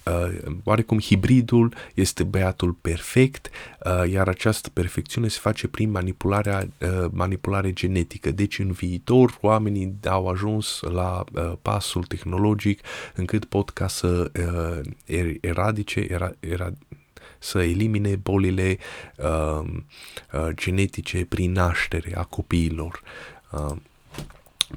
[0.05, 3.49] uh, oarecum hibridul este băiatul perfect,
[3.85, 8.31] uh, iar această perfecțiune se face prin manipularea, uh, manipulare genetică.
[8.31, 12.81] Deci în viitor oamenii au ajuns la uh, pasul tehnologic
[13.15, 16.73] încât pot ca să uh, er, eradice, era, era,
[17.39, 18.77] să elimine bolile
[19.17, 19.67] uh,
[20.33, 23.01] uh, genetice prin naștere a copiilor.
[23.51, 23.75] Uh,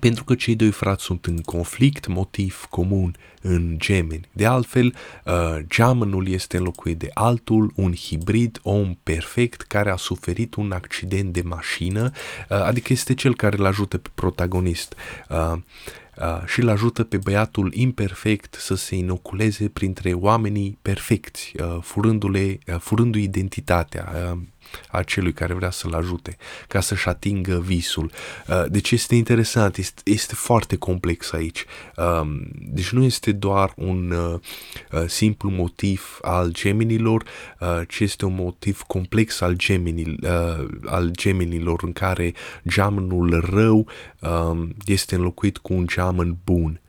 [0.01, 4.29] pentru că cei doi frați sunt în conflict, motiv comun în gemeni.
[4.33, 10.55] De altfel, uh, geamănul este înlocuit de altul, un hibrid, om perfect, care a suferit
[10.55, 12.11] un accident de mașină,
[12.49, 14.95] uh, adică este cel care îl ajută pe protagonist.
[15.29, 15.53] Uh,
[16.17, 22.59] uh, și îl ajută pe băiatul imperfect să se inoculeze printre oamenii perfecți, uh, furându-le,
[22.67, 24.37] uh, furându identitatea.
[24.73, 26.37] Uh, a celui care vrea să-l ajute
[26.69, 28.11] ca să-și atingă visul.
[28.49, 31.65] Uh, deci este interesant, este, este foarte complex aici.
[31.97, 34.41] Um, deci nu este doar un uh,
[34.93, 37.25] uh, simplu motiv al geminilor,
[37.89, 40.29] ci este un motiv complex al, geminil,
[40.85, 42.35] al geminilor în care
[42.69, 43.89] geamănul rău
[44.21, 46.81] um, este înlocuit cu un geamăn bun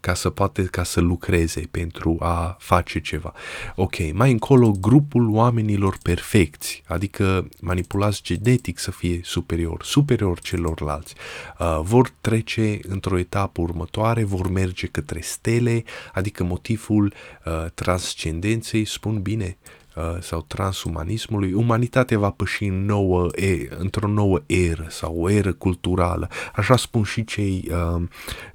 [0.00, 3.32] ca să poate ca să lucreze pentru a face ceva.
[3.74, 11.14] Ok, mai încolo grupul oamenilor perfecți, adică manipulați genetic să fie superior, superior celorlalți,
[11.58, 17.12] uh, vor trece într-o etapă următoare, vor merge către stele, adică motivul
[17.44, 19.56] uh, transcendenței, spun bine,
[19.87, 19.87] Uh,
[20.20, 26.28] sau transumanismului, umanitatea va păși în nouă, e, într-o nouă eră sau o eră culturală.
[26.54, 28.02] Așa spun și cei uh,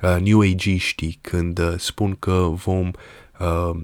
[0.01, 2.91] uh, New Age-iștii când uh, spun că vom
[3.39, 3.79] uh,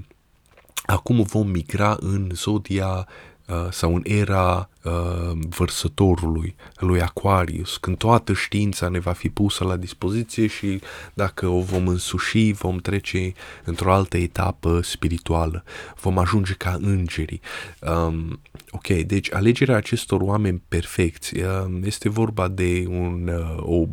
[0.85, 3.28] acum vom migra în zodia Uh,
[3.71, 9.75] sau în era uh, vărsătorului, lui Aquarius, când toată știința ne va fi pusă la
[9.75, 10.81] dispoziție și
[11.13, 13.33] dacă o vom însuși, vom trece
[13.63, 15.63] într-o altă etapă spirituală,
[16.01, 17.41] vom ajunge ca îngerii.
[17.81, 18.39] Um,
[18.71, 23.85] ok, deci alegerea acestor oameni perfecți uh, este vorba de un, uh, o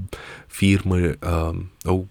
[0.47, 2.05] firmă, uh, o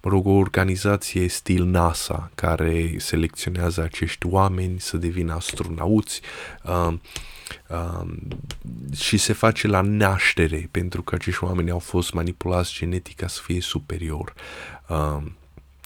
[0.00, 6.20] mă rog, o organizație stil NASA care selecționează acești oameni să devină astronauți
[6.62, 6.94] uh,
[7.68, 8.06] uh,
[8.96, 13.40] și se face la naștere pentru că acești oameni au fost manipulați genetic ca să
[13.44, 14.34] fie superior.
[14.88, 15.22] Uh,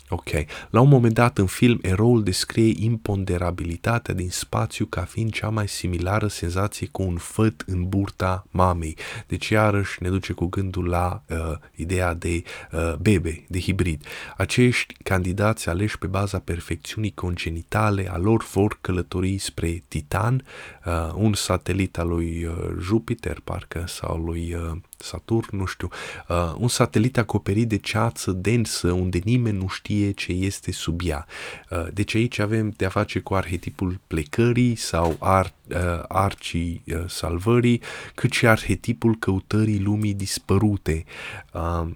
[0.08, 0.28] Ok.
[0.70, 5.68] La un moment dat în film, eroul descrie imponderabilitatea din spațiu ca fiind cea mai
[5.68, 8.96] similară senzație cu un făt în burta mamei.
[9.26, 11.36] Deci iarăși ne duce cu gândul la uh,
[11.74, 12.42] ideea de
[12.72, 14.04] uh, bebe, de hibrid.
[14.36, 20.44] Acești candidați aleși pe baza perfecțiunii congenitale a lor vor călători spre Titan,
[20.88, 25.88] uh, un satelit al lui uh, Jupiter, parcă, sau lui uh, Saturn, nu știu,
[26.28, 31.26] uh, un satelit acoperit de ceață densă unde nimeni nu știe ce este sub ea.
[31.70, 35.76] Uh, deci aici avem de a face cu arhetipul plecării sau ar, uh,
[36.08, 37.82] arcii uh, salvării,
[38.14, 41.04] cât și arhetipul căutării lumii dispărute.
[41.52, 41.86] Uh,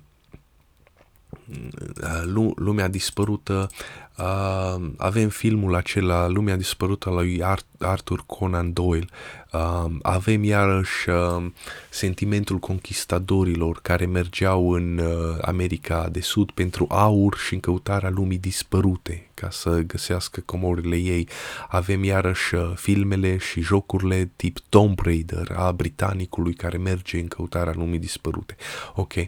[2.02, 3.70] uh lumea dispărută,
[4.18, 7.42] uh, avem filmul acela, Lumea dispărută al lui
[7.78, 9.06] Arthur Conan Doyle,
[9.52, 11.50] uh, avem iarăși uh,
[11.90, 18.38] sentimentul conquistadorilor care mergeau în uh, America de Sud pentru aur și în căutarea lumii
[18.38, 21.28] dispărute ca să găsească comorile ei.
[21.68, 27.72] Avem iarăși uh, filmele și jocurile tip Tomb Raider a britanicului care merge în căutarea
[27.76, 28.56] lumii dispărute.
[28.94, 29.12] Ok.
[29.14, 29.26] Uh,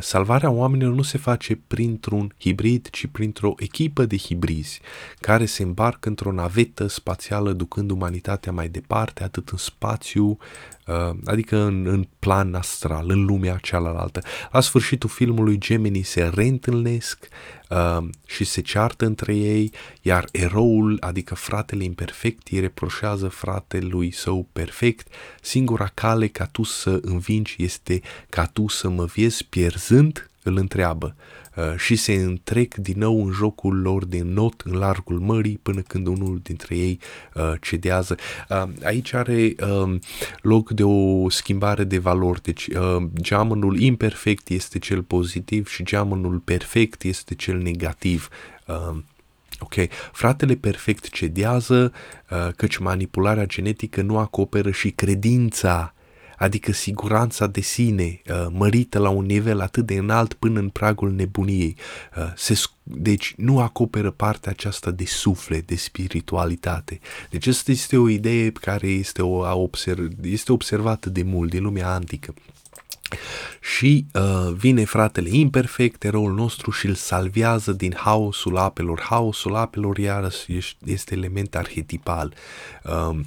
[0.00, 4.80] salvarea oamenilor nu se face printr-un hibrid, ci printr-o echipă de hibrizi
[5.20, 10.38] care se îmbarcă într-o navetă spațială ducând umanitatea mai departe, atât în spațiu,
[10.86, 14.22] uh, adică în, în plan astral, în lumea cealaltă.
[14.52, 17.28] La sfârșitul filmului, gemenii se reîntâlnesc
[17.70, 24.46] uh, și se ceartă între ei, iar eroul, adică fratele imperfect, îi reproșează fratelui său
[24.52, 25.08] perfect.
[25.40, 31.14] Singura cale ca tu să învingi este ca tu să mă viezi pierzând, îl întreabă.
[31.56, 35.80] Uh, și se întrec din nou în jocul lor de not în largul mării până
[35.80, 36.98] când unul dintre ei
[37.34, 38.16] uh, cedează.
[38.48, 39.98] Uh, aici are uh,
[40.40, 46.38] loc de o schimbare de valori, deci uh, geamănul imperfect este cel pozitiv și geamănul
[46.38, 48.28] perfect este cel negativ.
[48.66, 48.96] Uh,
[49.62, 49.74] Ok,
[50.12, 51.92] fratele perfect cedează,
[52.30, 55.94] uh, căci manipularea genetică nu acoperă și credința
[56.42, 61.12] adică siguranța de sine uh, mărită la un nivel atât de înalt până în pragul
[61.12, 61.76] nebuniei.
[62.16, 67.00] Uh, se, deci nu acoperă partea aceasta de suflet, de spiritualitate.
[67.30, 71.92] Deci asta este o idee care este, o, observ, este observată de mult din lumea
[71.92, 72.34] antică.
[73.60, 79.00] Și uh, vine fratele imperfect, eroul nostru, și îl salvează din haosul apelor.
[79.00, 82.34] Haosul apelor, iarăși, este element arhetipal.
[82.84, 83.18] Uh,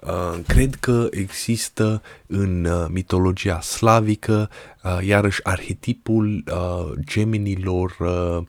[0.00, 4.50] uh, cred că există în uh, mitologia slavică,
[4.82, 8.46] uh, iarăși, arhetipul uh, gemenilor uh,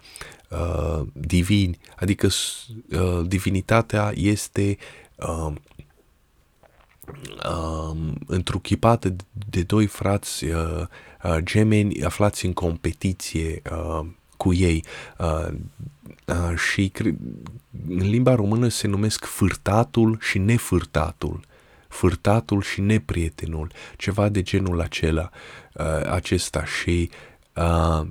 [0.49, 4.77] uh, divini, adică uh, divinitatea este
[5.15, 5.53] uh,
[7.45, 9.15] uh, întruchipată
[9.49, 10.85] de doi frați uh,
[11.23, 14.05] uh, gemeni aflați în competiție uh,
[14.37, 14.83] cu ei.
[15.17, 15.47] Uh,
[16.25, 16.91] uh, și
[17.87, 21.39] în limba română se numesc fârtatul și nefârtatul.
[21.87, 25.29] Fârtatul și neprietenul, ceva de genul acela,
[25.73, 26.65] uh, acesta.
[26.65, 27.09] Și
[27.55, 28.07] uh,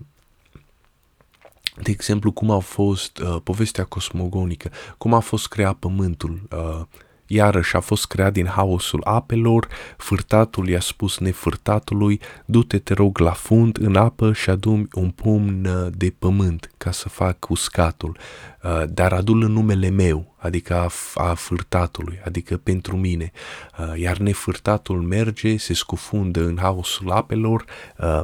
[1.83, 6.87] de exemplu, cum a fost uh, povestea cosmogonică, cum a fost creat pământul, uh,
[7.33, 13.31] iarăși a fost creat din haosul apelor, fârtatul i-a spus nefârtatului, du-te te rog la
[13.31, 18.17] fund în apă și adumi un pumn uh, de pământ ca să fac uscatul,
[18.63, 23.33] uh, dar adul în numele meu, adică a, a fârtatului, adică pentru mine,
[23.79, 27.65] uh, iar nefârtatul merge, se scufundă în haosul apelor,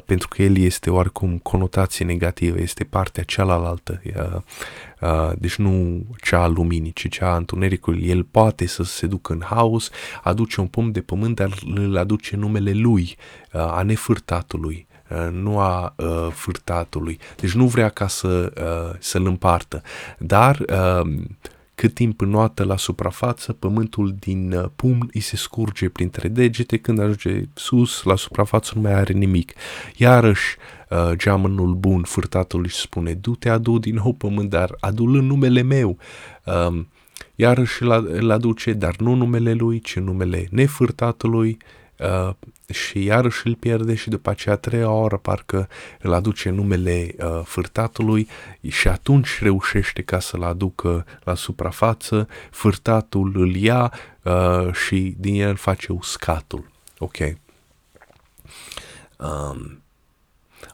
[0.05, 4.03] pentru că el este oarecum conotație negativă, este partea cealaltă,
[5.35, 8.09] deci nu cea a luminii, ci cea a întunericului.
[8.09, 9.91] El poate să se ducă în haos,
[10.23, 13.17] aduce un pumn de pământ, dar îl aduce numele lui,
[13.53, 14.86] a nefârtatului
[15.31, 17.19] nu a uh, fârtatului.
[17.37, 19.83] Deci nu vrea ca să, uh, să-l împartă.
[20.19, 21.13] Dar uh,
[21.77, 26.99] cât timp înoată la suprafață, pământul din uh, pumn îi se scurge printre degete, când
[26.99, 29.53] ajunge sus, la suprafață nu mai are nimic.
[29.97, 30.57] Iarăși,
[30.91, 35.63] uh, geamănul bun, fârtatul își spune, du-te, adu din nou pământ, dar adu-l în numele
[35.63, 35.99] meu.
[36.45, 36.85] Uh,
[37.35, 41.57] iarăși îl aduce, dar nu numele lui, ci numele nefârtatului,
[41.99, 42.35] uh,
[42.73, 45.69] și iarăși îl pierde și după aceea a treia oră parcă
[46.01, 48.29] îl aduce numele uh, fârtatului
[48.69, 53.93] și atunci reușește ca să-l aducă la suprafață, fârtatul îl ia
[54.23, 56.71] uh, și din el face uscatul.
[56.99, 57.17] Ok.
[59.19, 59.81] Um,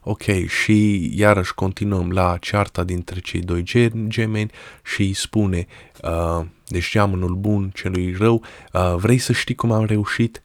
[0.04, 3.62] Ok, și iarăși continuăm la cearta dintre cei doi
[4.08, 4.50] gemeni
[4.84, 5.66] și îi spune,
[6.02, 10.42] uh, deci geamănul bun celui rău, uh, vrei să știi cum am reușit?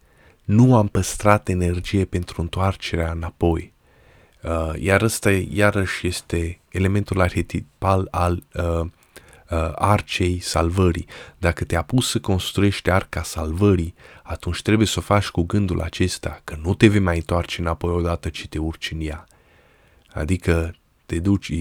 [0.48, 3.74] Nu am păstrat energie pentru întoarcerea înapoi.
[4.44, 8.90] Uh, iar ăsta iarăși este elementul arhetipal al uh, uh,
[9.76, 11.08] arcei salvării.
[11.38, 13.94] Dacă te-a pus să construiești arca salvării,
[14.24, 17.92] atunci trebuie să o faci cu gândul acesta, că nu te vei mai întoarce înapoi
[17.92, 19.28] odată ce te urci în ea.
[20.14, 20.76] Adică
[21.06, 21.52] te duci,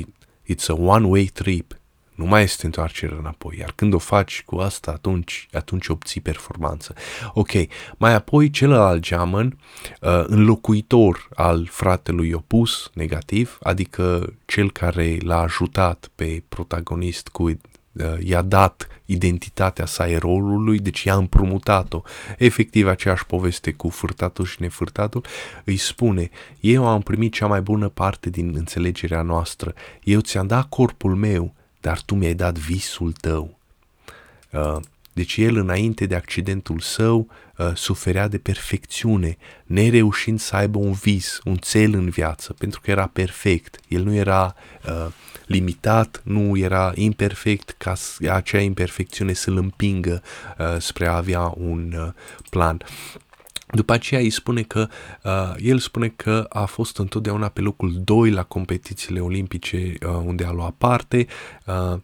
[0.53, 1.78] it's a one-way trip
[2.16, 6.94] nu mai este întoarcere înapoi, iar când o faci cu asta, atunci, atunci obții performanță.
[7.32, 7.50] Ok,
[7.96, 9.58] mai apoi celălalt geamăn,
[10.00, 17.56] uh, înlocuitor al fratelui opus, negativ, adică cel care l-a ajutat pe protagonist cu uh,
[18.24, 22.02] i-a dat identitatea sa eroului, deci i-a împrumutat-o.
[22.38, 25.24] Efectiv, aceeași poveste cu furtatul și nefurtatul
[25.64, 30.68] îi spune, eu am primit cea mai bună parte din înțelegerea noastră, eu ți-am dat
[30.68, 31.54] corpul meu,
[31.87, 33.59] dar tu mi-ai dat visul tău.
[34.53, 34.76] Uh,
[35.12, 41.41] deci el, înainte de accidentul său, uh, suferea de perfecțiune, nereușind să aibă un vis,
[41.45, 43.80] un cel în viață, pentru că era perfect.
[43.89, 44.55] El nu era
[44.89, 45.07] uh,
[45.47, 47.95] limitat, nu era imperfect ca
[48.30, 50.22] acea imperfecțiune să-l împingă
[50.59, 52.12] uh, spre a avea un uh,
[52.51, 52.82] plan.
[53.66, 54.88] După aceea îi spune că,
[55.22, 60.44] uh, el spune că a fost întotdeauna pe locul 2 la competițiile olimpice uh, unde
[60.44, 61.26] a luat parte,
[61.66, 61.98] uh,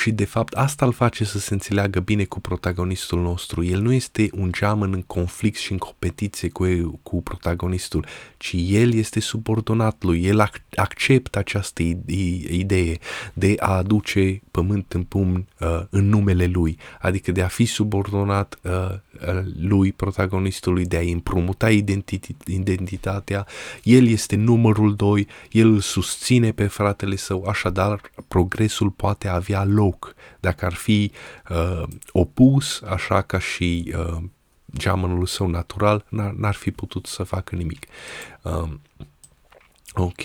[0.00, 3.64] și de fapt asta îl face să se înțeleagă bine cu protagonistul nostru.
[3.64, 6.64] El nu este un geamăn în conflict și în competiție cu,
[7.02, 12.98] cu protagonistul, ci el este subordonat lui, el ac- acceptă această idee
[13.32, 18.58] de a aduce pământ în pumn uh, în numele lui, adică de a fi subordonat
[18.62, 18.98] uh, uh
[19.58, 23.46] lui, protagonistului, de a împrumuta identit- identitatea,
[23.82, 29.89] el este numărul 2, el îl susține pe fratele său, așadar progresul poate avea loc
[29.90, 31.12] loc, dacă ar fi
[31.50, 31.82] uh,
[32.12, 34.22] opus, așa ca și uh,
[34.76, 37.86] geamănul său natural, n-ar, n-ar fi putut să facă nimic.
[38.42, 38.70] Uh,
[39.94, 40.22] Ok.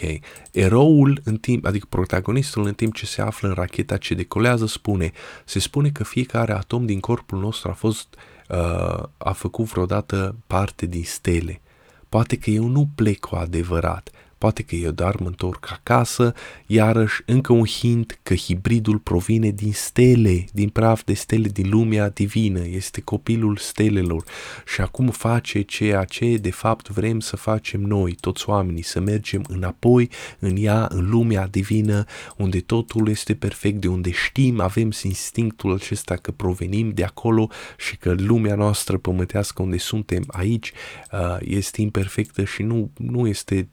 [0.52, 5.12] Eroul, în timp, adică protagonistul, în timp ce se află în racheta ce decolează, spune,
[5.46, 8.08] se spune că fiecare atom din corpul nostru a fost,
[8.50, 11.62] uh, a făcut vreodată parte din stele.
[12.10, 16.34] Poate că eu nu plec cu adevărat, poate că eu doar mă întorc acasă,
[16.66, 22.10] iarăși încă un hint că hibridul provine din stele, din praf de stele din lumea
[22.10, 24.24] divină, este copilul stelelor.
[24.66, 29.46] Și acum face ceea ce de fapt vrem să facem noi, toți oamenii, să mergem
[29.48, 30.10] înapoi
[30.40, 32.04] în ea, în lumea divină,
[32.38, 37.98] unde totul este perfect, de unde știm, avem instinctul acesta că provenim de acolo și
[37.98, 40.72] că lumea noastră pământească unde suntem aici
[41.12, 43.70] uh, este imperfectă și nu, nu este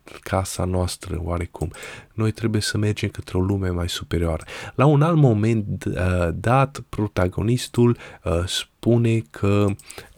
[0.53, 1.71] casa noastră oarecum.
[2.15, 4.45] Noi trebuie să mergem către o lume mai superioară.
[4.75, 8.45] La un alt moment uh, dat, protagonistul uh,
[8.83, 9.67] spune că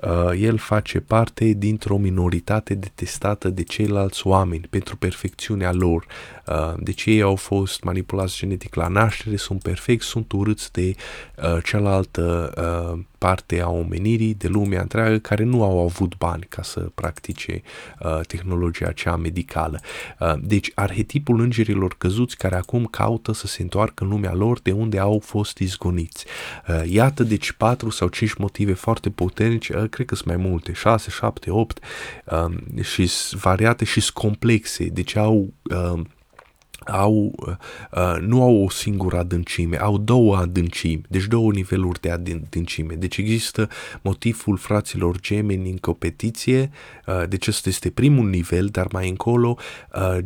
[0.00, 6.06] uh, el face parte dintr-o minoritate detestată de ceilalți oameni pentru perfecțiunea lor.
[6.46, 10.94] Uh, deci ei au fost manipulați genetic la naștere, sunt perfecți, sunt urâți de
[11.36, 12.52] uh, cealaltă
[12.92, 17.62] uh, parte a omenirii, de lumea întreagă, care nu au avut bani ca să practice
[18.00, 19.80] uh, tehnologia cea medicală.
[20.20, 24.72] Uh, deci arhetipul îngerilor căzuți care acum caută să se întoarcă în lumea lor de
[24.72, 26.26] unde au fost izgoniți.
[26.68, 30.72] Uh, iată deci patru sau cinci motive foarte puternice, uh, cred că sunt mai multe,
[30.72, 31.78] șase, șapte, opt,
[32.26, 36.00] uh, și variate și complexe, deci au uh,
[36.86, 37.32] au,
[37.90, 42.94] uh, nu au o singură adâncime, au două adâncimi, deci două niveluri de adâncime.
[42.94, 43.68] Deci există
[44.02, 46.70] motivul fraților gemeni în competiție,
[47.06, 49.56] uh, deci ăsta este primul nivel, dar mai încolo
[49.94, 50.18] uh,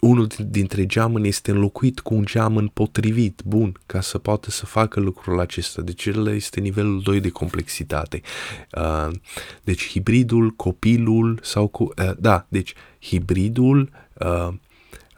[0.00, 5.00] unul dintre geamăni este înlocuit cu un geamăn potrivit, bun, ca să poată să facă
[5.00, 5.82] lucrul acesta.
[5.82, 8.20] Deci el este nivelul 2 de complexitate.
[8.72, 9.08] Uh,
[9.62, 11.66] deci hibridul, copilul sau...
[11.66, 13.90] Cu, uh, da, deci hibridul...
[14.18, 14.48] Uh,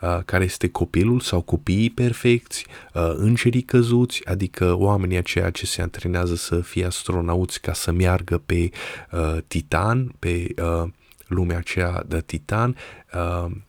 [0.03, 5.83] Uh, care este copilul sau copiii perfecți, uh, îngerii căzuți, adică oamenii aceia ce se
[5.83, 8.71] antrenează să fie astronauți ca să meargă pe
[9.13, 10.89] uh, Titan, pe uh,
[11.27, 12.77] lumea aceea de Titan,
[13.15, 13.65] uh, Um,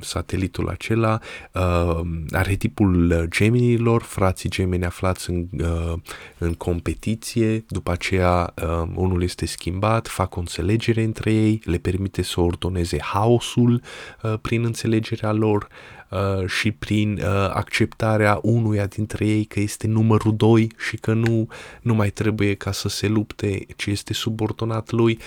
[0.00, 1.18] satelitul acela,
[1.52, 5.92] uh, arhetipul gemenilor, frații gemeni aflați în, uh,
[6.38, 12.22] în competiție, după aceea uh, unul este schimbat, fac o înțelegere între ei, le permite
[12.22, 13.82] să ordoneze haosul
[14.22, 15.68] uh, prin înțelegerea lor
[16.10, 21.48] uh, și prin uh, acceptarea unuia dintre ei că este numărul 2 și că nu,
[21.82, 25.18] nu mai trebuie ca să se lupte, ci este subordonat lui.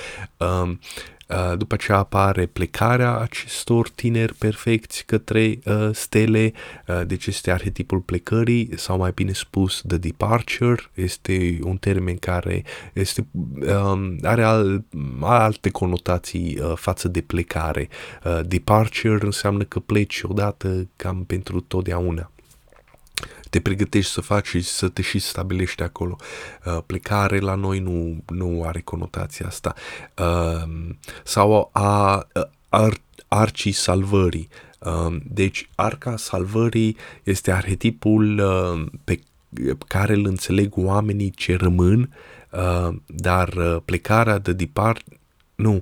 [1.29, 6.53] Uh, Uh, după ce apare plecarea acestor tineri perfecți către uh, stele,
[6.87, 12.63] uh, deci este arhetipul plecării, sau mai bine spus, the departure, este un termen care
[12.93, 14.83] este, um, are al,
[15.21, 17.89] alte conotații uh, față de plecare.
[18.23, 22.31] Uh, departure înseamnă că pleci odată cam pentru totdeauna
[23.49, 26.15] te pregătești să faci și să te și stabilești acolo.
[26.65, 29.73] Uh, plecare la noi nu, nu are conotația asta.
[30.17, 30.93] Uh,
[31.23, 32.27] sau a,
[32.69, 34.47] ar, arcii salvării.
[34.79, 39.21] Uh, deci, arca salvării este arhetipul uh, pe
[39.87, 42.13] care îl înțeleg oamenii ce rămân,
[42.51, 45.03] uh, dar uh, plecarea de depart,
[45.55, 45.81] nu, Uh,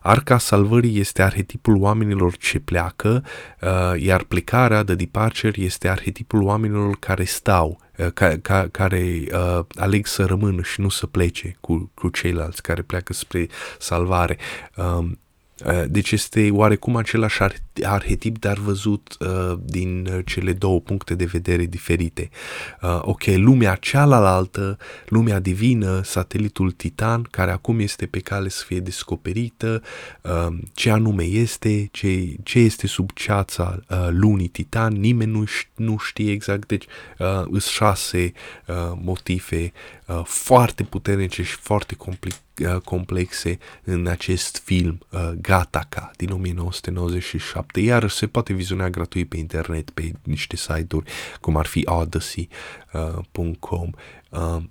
[0.00, 3.24] arca salvării este arhetipul oamenilor ce pleacă,
[3.60, 9.64] uh, iar plecarea de departure este arhetipul oamenilor care stau, uh, ca, ca, care uh,
[9.74, 14.38] aleg să rămână și nu să plece cu, cu ceilalți care pleacă spre salvare.
[14.76, 15.06] Uh,
[15.64, 17.42] Uh, deci este oarecum același
[17.82, 22.30] arhetip, dar văzut uh, din uh, cele două puncte de vedere diferite.
[22.82, 28.80] Uh, ok, lumea cealaltă, lumea divină, satelitul Titan, care acum este pe cale să fie
[28.80, 29.82] descoperită,
[30.20, 35.98] uh, ce anume este, ce, ce este sub ceața uh, lunii Titan, nimeni nu, nu
[35.98, 36.84] știe exact, deci
[37.18, 38.32] uh, sunt șase
[38.66, 39.72] uh, motive
[40.06, 47.65] uh, foarte puternice și foarte complicate Uh, complexe în acest film uh, Gataka din 1997.
[47.74, 51.10] Iar se poate viziona gratuit pe internet pe niște site-uri
[51.40, 53.90] cum ar fi odyssey.com.
[54.30, 54.62] Uh, uh,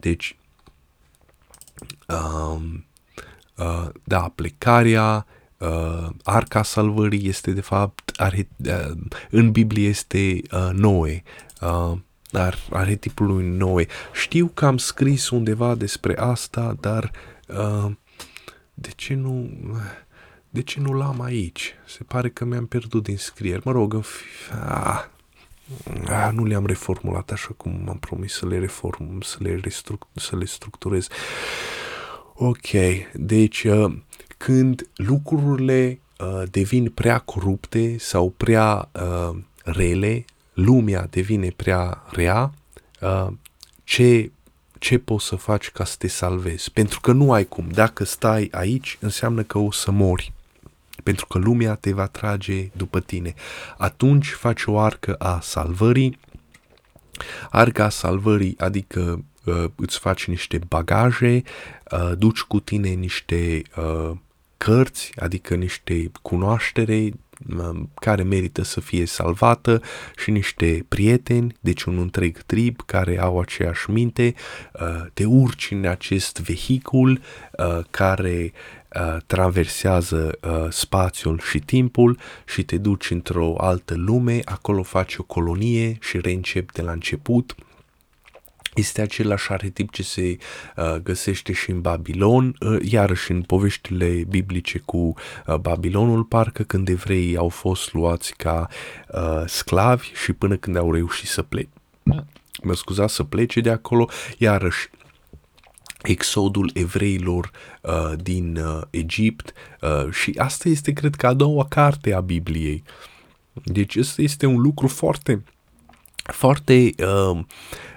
[0.00, 0.36] deci,
[2.08, 2.60] uh,
[3.56, 5.26] uh, da, plecarea,
[5.58, 8.90] uh, arca salvării este de fapt, are, uh,
[9.30, 11.22] în Biblie este uh, Noe,
[11.60, 11.92] uh,
[12.30, 13.86] dar arhetipul lui Noe.
[14.12, 17.10] Știu că am scris undeva despre asta, dar
[17.46, 17.90] uh,
[18.74, 19.50] de ce nu...
[20.54, 21.74] De ce nu l-am aici?
[21.86, 23.60] Se pare că mi-am pierdut din scrieri.
[23.64, 24.24] Mă rog, în fi...
[24.68, 25.04] ah,
[26.06, 30.36] ah, nu le-am reformulat așa cum am promis să le reform, să le, restruct, să
[30.36, 31.06] le structurez.
[32.34, 32.68] Ok,
[33.12, 33.96] deci uh,
[34.36, 42.52] când lucrurile uh, devin prea corupte sau prea uh, rele, lumea devine prea rea,
[43.00, 43.28] uh,
[43.84, 44.30] ce,
[44.78, 46.70] ce poți să faci ca să te salvezi?
[46.70, 47.68] Pentru că nu ai cum.
[47.68, 50.32] Dacă stai aici, înseamnă că o să mori.
[51.02, 53.34] Pentru că lumea te va trage după tine.
[53.76, 56.18] Atunci faci o arcă a salvării,
[57.50, 61.42] arca salvării, adică uh, îți faci niște bagaje,
[61.90, 64.16] uh, duci cu tine niște uh,
[64.56, 67.10] cărți, adică niște cunoaștere
[67.56, 69.82] um, care merită să fie salvată
[70.16, 74.34] și niște prieteni, deci un întreg trib care au aceeași minte,
[74.72, 77.20] uh, te urci în acest vehicul
[77.58, 78.52] uh, care
[78.94, 80.38] uh, traversează
[80.70, 86.72] spațiul și timpul și te duci într-o altă lume, acolo faci o colonie și reîncepi
[86.72, 87.54] de la început
[88.74, 90.36] este același arhetip ce se
[90.76, 96.88] uh, găsește și în Babilon, uh, iarăși în poveștile biblice cu uh, Babilonul, parcă când
[96.88, 98.68] evreii au fost luați ca
[99.08, 101.68] uh, sclavi și până când au reușit să plece.
[102.62, 104.88] Mă scuzați, să plece de acolo, iarăși
[106.02, 107.50] exodul evreilor
[107.80, 112.82] uh, din uh, Egipt uh, și asta este, cred că, a doua carte a Bibliei.
[113.64, 115.44] Deci ăsta este un lucru foarte,
[116.22, 117.38] foarte uh,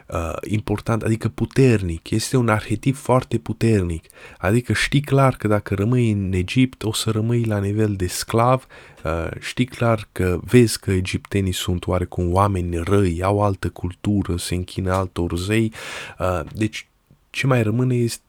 [0.07, 4.05] uh, important, adică puternic, este un arhetip foarte puternic,
[4.37, 8.67] adică știi clar că dacă rămâi în Egipt o să rămâi la nivel de sclav,
[9.03, 14.55] uh, știi clar că vezi că egiptenii sunt oarecum oameni răi, au altă cultură, se
[14.55, 15.73] închină altor zei,
[16.19, 16.87] uh, deci
[17.35, 18.23] ce mai rămâne este,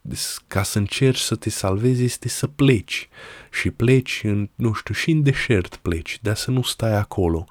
[0.47, 3.09] ca să încerci să te salvezi este să pleci
[3.51, 7.47] și pleci în, nu știu, și în deșert pleci, dar să nu stai acolo.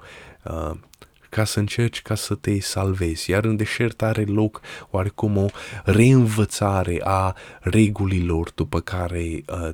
[1.36, 3.30] Uh, ca să încerci ca să te salvezi.
[3.30, 4.60] Iar în deșert are loc
[4.90, 5.46] oarecum o
[5.84, 9.68] reînvățare a regulilor după care, uh,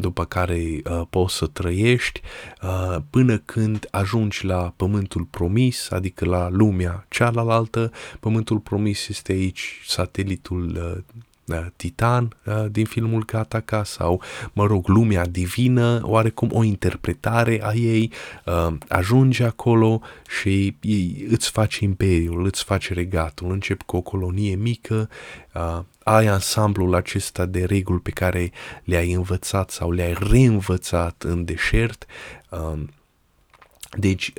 [0.00, 2.20] după care uh, poți să trăiești
[2.62, 7.92] uh, până când ajungi la pământul promis, adică la lumea cealaltă.
[8.20, 11.02] Pământul promis este aici satelitul Uh,
[11.76, 14.22] Titan uh, din filmul Gattaca sau,
[14.52, 18.12] mă rog, lumea divină, oarecum o interpretare a ei,
[18.44, 20.00] uh, ajunge acolo
[20.40, 20.76] și
[21.28, 25.08] îți faci imperiul, îți faci regatul, începi cu o colonie mică,
[26.02, 28.52] ai ansamblul acesta de reguli pe care
[28.84, 32.06] le-ai învățat sau le-ai reînvățat în deșert,
[33.90, 34.32] deci,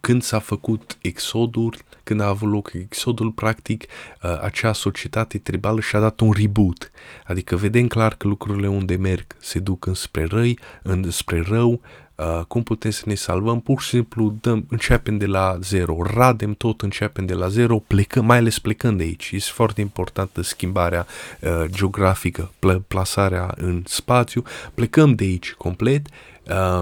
[0.00, 1.74] când s-a făcut exodul,
[2.04, 3.84] când a avut loc exodul, practic,
[4.22, 6.90] uh, acea societate tribală și-a dat un reboot.
[7.26, 11.80] Adică vedem clar că lucrurile unde merg se duc înspre răi, înspre rău,
[12.16, 16.52] Uh, cum putem să ne salvăm, pur și simplu dăm, începem de la zero, radem
[16.52, 19.30] tot, începem de la zero, plecăm, mai ales plecând de aici.
[19.32, 21.06] Este foarte importantă schimbarea
[21.40, 24.42] uh, geografică, pl- plasarea în spațiu,
[24.74, 26.06] plecăm de aici complet,
[26.48, 26.80] uh,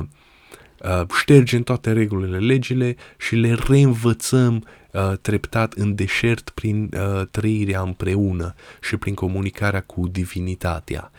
[0.82, 7.80] uh, ștergem toate regulile, legile și le reînvățăm uh, treptat în deșert prin uh, trăirea
[7.80, 11.11] împreună și prin comunicarea cu divinitatea.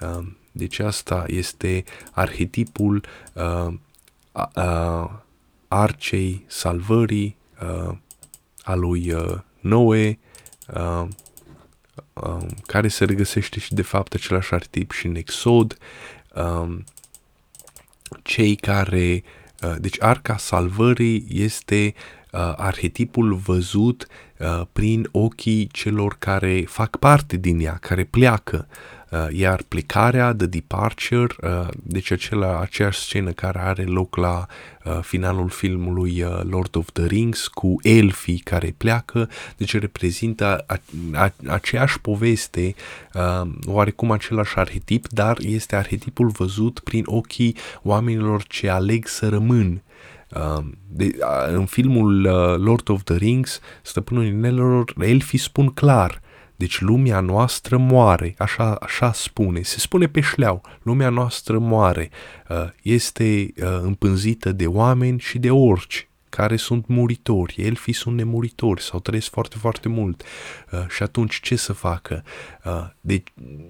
[0.00, 3.72] Uh, deci asta este arhetipul uh,
[4.54, 5.10] uh,
[5.68, 7.94] arcei salvării uh,
[8.62, 10.18] a lui uh, Noe,
[10.74, 11.08] uh,
[12.12, 15.76] uh, care se regăsește și de fapt același arhetip și în Exod.
[16.34, 16.78] Uh,
[18.22, 19.22] cei care
[19.62, 22.19] uh, deci arca salvării este uh,
[22.56, 24.06] arhetipul văzut
[24.38, 28.68] uh, prin ochii celor care fac parte din ea, care pleacă.
[29.10, 34.46] Uh, iar plecarea, the departure, uh, deci acela, aceeași scenă care are loc la
[34.84, 40.80] uh, finalul filmului uh, Lord of the Rings cu elfii care pleacă, deci reprezintă a,
[41.12, 42.74] a, aceeași poveste,
[43.14, 49.58] uh, oarecum același arhetip, dar este arhetipul văzut prin ochii oamenilor ce aleg să rămân
[49.66, 49.82] Um,
[50.88, 56.20] de, în filmul uh, Lord of the Rings, stăpânul inelelor, elfii spun clar,
[56.56, 62.10] deci lumea noastră moare, așa, așa spune, se spune pe șleau, lumea noastră moare,
[62.48, 68.82] uh, este uh, împânzită de oameni și de orci, care sunt muritori, elfii sunt nemuritori
[68.82, 70.22] sau trăiesc foarte, foarte mult.
[70.72, 72.24] Uh, și atunci ce să facă?
[72.64, 73.26] Uh, deci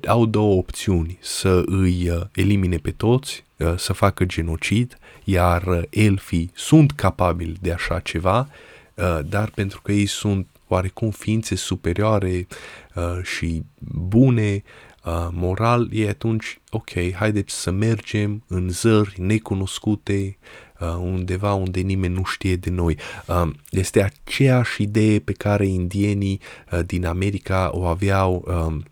[0.06, 5.82] au două opțiuni, să îi uh, elimine pe toți, uh, să facă genocid, iar uh,
[5.90, 8.48] elfii sunt capabili de așa ceva,
[8.94, 12.46] uh, dar pentru că ei sunt oarecum ființe superioare
[12.94, 13.62] uh, și
[14.08, 14.62] bune,
[15.04, 22.14] uh, moral, e atunci, ok, haideți să mergem în zări necunoscute, uh, undeva unde nimeni
[22.14, 22.98] nu știe de noi.
[23.26, 26.40] Uh, este aceeași idee pe care indienii
[26.72, 28.82] uh, din America o aveau uh,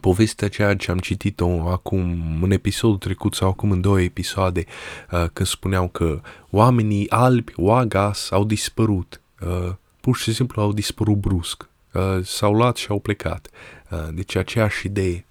[0.00, 4.64] povestea ceea ce am citit-o acum în episodul trecut sau acum în două episoade
[5.10, 6.20] uh, când spuneau că
[6.50, 9.20] oamenii albi, Wagas, au dispărut.
[9.40, 11.68] Uh, pur și simplu au dispărut brusc.
[11.92, 13.48] Uh, s-au luat și au plecat.
[13.90, 15.24] Uh, deci aceeași idee.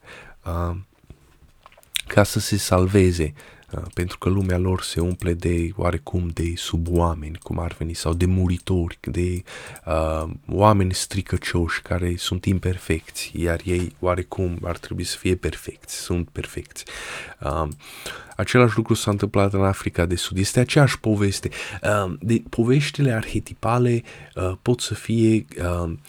[0.46, 0.76] Uh,
[2.08, 3.34] ca să se salveze.
[3.76, 8.14] Uh, pentru că lumea lor se umple de oarecum de suboameni, cum ar veni, sau
[8.14, 9.44] de muritori, de
[9.86, 16.30] uh, oameni stricăcioși care sunt imperfecți, iar ei oarecum ar trebui să fie perfecți, sunt
[16.30, 16.86] perfecți.
[17.40, 17.68] Uh,
[18.36, 20.38] același lucru s-a întâmplat în Africa de Sud.
[20.38, 21.50] Este aceeași poveste.
[21.84, 24.04] Uh, de, poveștile arhetipale
[24.36, 26.00] uh, pot să fie uh, Um,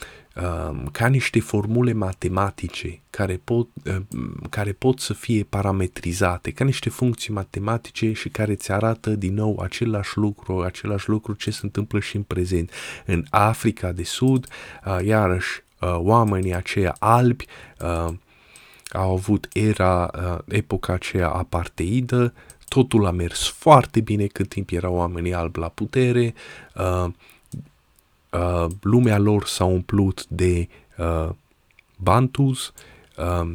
[0.93, 7.33] ca niște formule matematice care pot, um, care pot să fie parametrizate, ca niște funcții
[7.33, 12.17] matematice și care îți arată din nou același lucru, același lucru ce se întâmplă și
[12.17, 12.71] în prezent.
[13.07, 14.49] În Africa de Sud,
[14.85, 17.47] uh, iarăși, uh, oamenii aceia albi
[17.81, 18.15] uh,
[18.93, 20.11] au avut era,
[20.49, 22.35] epoca aceea aparteidă,
[22.69, 26.35] totul a mers foarte bine cât timp erau oamenii albi la putere,
[28.33, 30.69] uh, lumea lor s-a umplut de
[30.99, 31.29] uh,
[31.97, 32.73] Bantus,
[33.17, 33.53] uh,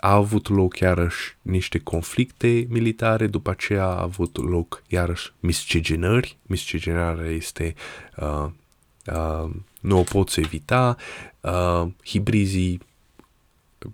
[0.00, 7.30] a avut loc iarăși niște conflicte militare, după aceea a avut loc iarăși miscegenări, miscegenarea
[7.30, 7.74] este,
[8.16, 8.46] uh,
[9.06, 9.50] uh,
[9.80, 10.96] nu o poți evita,
[11.40, 12.80] uh, hibrizii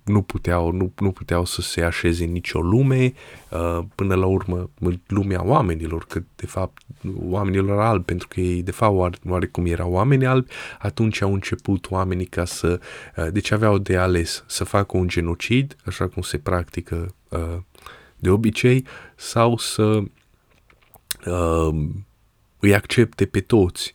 [0.04, 3.12] nu puteau, nu, nu puteau să se așeze în nicio lume,
[3.50, 4.70] uh, până la urmă
[5.06, 6.82] lumea oamenilor, că de fapt
[7.22, 11.90] oamenilor albi, pentru că ei de fapt oare, oarecum erau oameni albi, atunci au început
[11.90, 12.80] oamenii ca să,
[13.16, 17.56] uh, deci aveau de ales să facă un genocid, așa cum se practică uh,
[18.16, 18.84] de obicei,
[19.16, 20.02] sau să
[22.58, 23.94] îi accepte pe toți.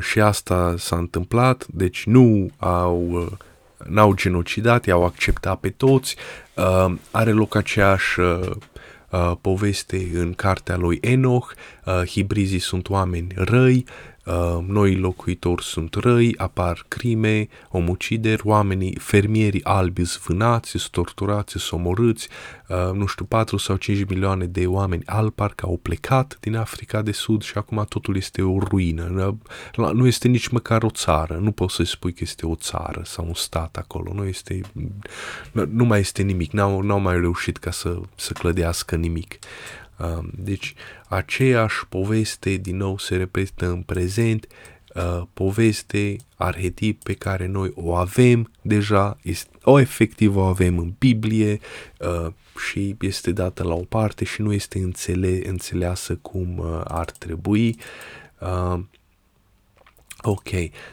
[0.00, 3.28] Și asta s-a întâmplat, deci nu au
[3.88, 6.16] n-au genocidat, i-au acceptat pe toți.
[6.54, 8.50] Uh, are loc aceeași uh,
[9.10, 11.52] uh, poveste în cartea lui Enoch,
[11.84, 14.09] uh, hibrizii sunt oameni răi, Uh,
[14.66, 22.28] noi locuitori sunt răi, apar crime, omucideri, oamenii, fermierii albi zvânați, torturați, somorâți,
[22.68, 27.02] uh, nu știu, 4 sau 5 milioane de oameni albi parcă au plecat din Africa
[27.02, 29.36] de Sud și acum totul este o ruină.
[29.92, 33.24] Nu este nici măcar o țară, nu poți să spui că este o țară sau
[33.26, 34.60] un stat acolo, nu este,
[35.70, 39.38] nu mai este nimic, n-au, n-au mai reușit ca să, să clădească nimic.
[39.38, 39.79] Um,
[40.34, 40.74] deci,
[41.08, 44.46] aceeași poveste din nou se repetă în prezent,
[44.94, 50.92] uh, poveste, arhetip pe care noi o avem deja, este, o efectiv o avem în
[50.98, 51.60] Biblie
[51.98, 52.32] uh,
[52.68, 57.76] și este dată la o parte și nu este înțele, înțeleasă cum uh, ar trebui.
[58.38, 58.78] Uh,
[60.22, 60.48] Ok,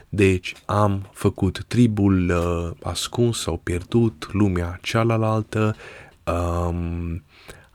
[0.10, 5.76] deci am făcut tribul uh, ascuns sau pierdut, lumea cealaltă,
[6.24, 7.24] um,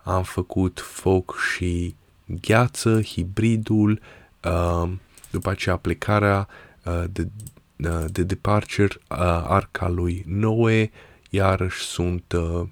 [0.02, 1.94] am făcut foc și
[2.26, 4.00] gheață, hibridul,
[4.44, 4.90] uh,
[5.30, 6.48] după aceea plecarea
[6.84, 7.28] uh, de,
[7.76, 10.90] uh, de departure uh, arca lui Noe,
[11.30, 12.66] iarăși sunt uh,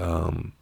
[0.00, 0.54] um,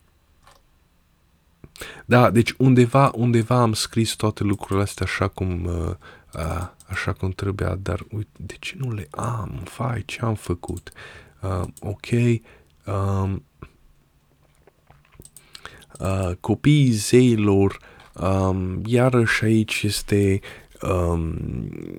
[2.05, 5.95] da, deci undeva, undeva am scris toate lucrurile astea așa cum, uh,
[6.35, 9.61] uh, așa cum trebuia, dar uite, de ce nu le am?
[9.64, 10.93] Fai, ce am făcut?
[11.41, 12.07] Uh, ok,
[12.87, 13.45] um,
[16.01, 17.78] uh, copiii zeilor,
[18.12, 20.40] um, iarăși aici este,
[20.82, 21.34] um,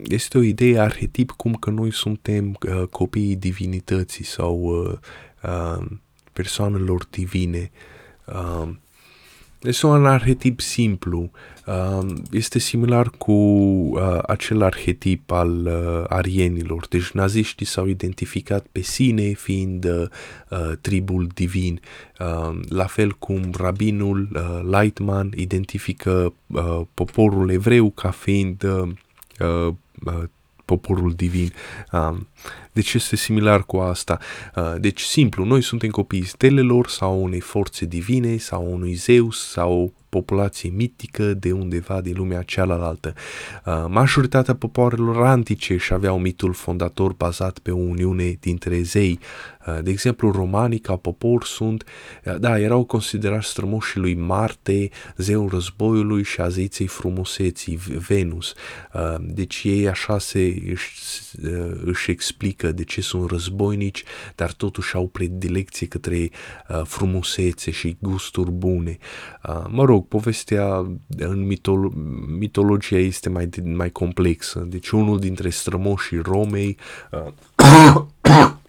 [0.03, 4.97] este o idee arhetip cum că noi suntem uh, copiii divinității sau uh,
[5.43, 5.85] uh,
[6.33, 7.71] persoanelor divine.
[8.25, 8.69] Uh,
[9.67, 11.31] este un arhetip simplu.
[11.65, 16.87] Um, este similar cu uh, acel arhetip al uh, arienilor.
[16.87, 20.07] Deci naziștii s-au identificat pe sine fiind uh,
[20.81, 21.79] tribul divin.
[22.19, 24.29] Um, la fel cum rabinul
[24.69, 26.33] Lightman identifică
[26.93, 28.63] poporul evreu ca fiind
[30.65, 31.53] poporul divin.
[32.71, 34.19] Deci este similar cu asta.
[34.77, 40.69] Deci simplu, noi suntem copiii stelelor sau unei forțe divine sau unui Zeus sau populație
[40.69, 43.13] mitică de undeva din lumea cealaltă.
[43.65, 49.19] Uh, majoritatea popoarelor antice și aveau mitul fondator bazat pe o uniune dintre zei.
[49.67, 51.83] Uh, de exemplu, romanii ca popor sunt,
[52.25, 58.53] uh, da, erau considerați strămoșii lui Marte, zeul războiului și a zeiței frumuseții, Venus.
[59.19, 60.91] Deci ei așa se își,
[61.83, 64.03] își explică de ce sunt războinici,
[64.35, 66.29] dar totuși au predilecție către
[66.83, 68.97] frumusețe și gusturi bune.
[69.67, 70.85] Mă rog, povestea
[71.17, 71.93] în mitolo-
[72.37, 74.65] mitologia este mai, mai complexă.
[74.69, 76.77] Deci unul dintre strămoșii Romei
[77.11, 78.03] uh,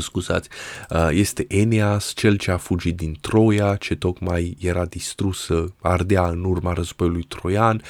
[0.00, 0.48] scuzați,
[0.90, 6.44] uh, este Eneas, cel ce a fugit din Troia, ce tocmai era distrusă, ardea în
[6.44, 7.82] urma războiului troian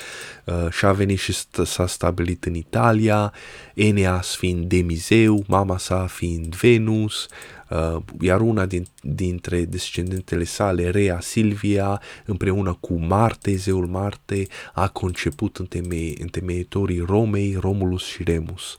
[0.45, 1.35] uh, și a venit și
[1.65, 3.33] s-a stabilit în Italia,
[3.75, 7.29] Eneas fiind Demizeu, mama sa fiind Venus,
[7.69, 14.89] uh, iar una din, dintre descendentele sale, Rea Silvia, împreună cu Marte, zeul Marte, a
[14.89, 18.77] conceput întemei, întemeietorii Romei, Romulus și Remus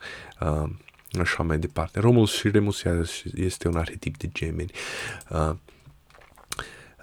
[1.19, 1.99] așa mai departe.
[1.99, 2.83] Romulus și Remus
[3.35, 4.71] este un arhetip de gemeni.
[5.29, 5.51] Uh,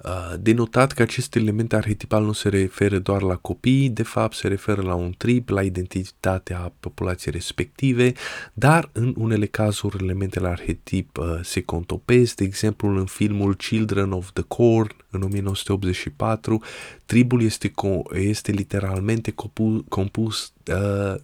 [0.04, 4.48] uh, denotat că acest element arhetipal nu se referă doar la copii, de fapt se
[4.48, 8.12] referă la un trib, la identitatea populației respective,
[8.52, 14.30] dar în unele cazuri elementele arhetip uh, se contopesc, de exemplu în filmul Children of
[14.32, 16.62] the Corn în 1984,
[17.04, 21.14] tribul este, co- este literalmente compu- compus uh,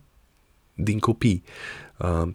[0.74, 1.42] din copii.
[2.02, 2.28] Uh,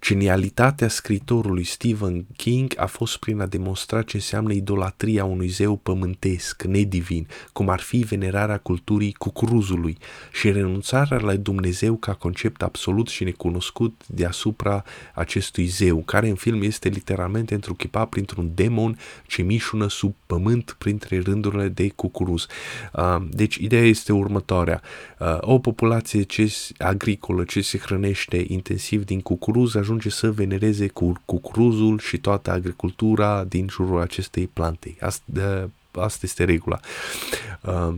[0.00, 6.62] genialitatea scritorului Stephen King a fost prin a demonstra ce înseamnă idolatria unui zeu pământesc,
[6.62, 9.98] nedivin, cum ar fi venerarea culturii cucuruzului
[10.32, 16.62] și renunțarea la Dumnezeu ca concept absolut și necunoscut deasupra acestui zeu, care în film
[16.62, 22.46] este literalmente întruchipat printr-un demon ce mișună sub pământ printre rândurile de cucuruz.
[22.92, 24.82] Uh, deci ideea este următoarea.
[25.18, 31.12] Uh, o populație ce agricolă ce se hrănește intensiv din cucuruz ajunge să venereze cu
[31.24, 34.96] cucuruzul și toată agricultura din jurul acestei plante.
[35.00, 36.80] Asta, asta este regula.
[37.62, 37.94] Uh,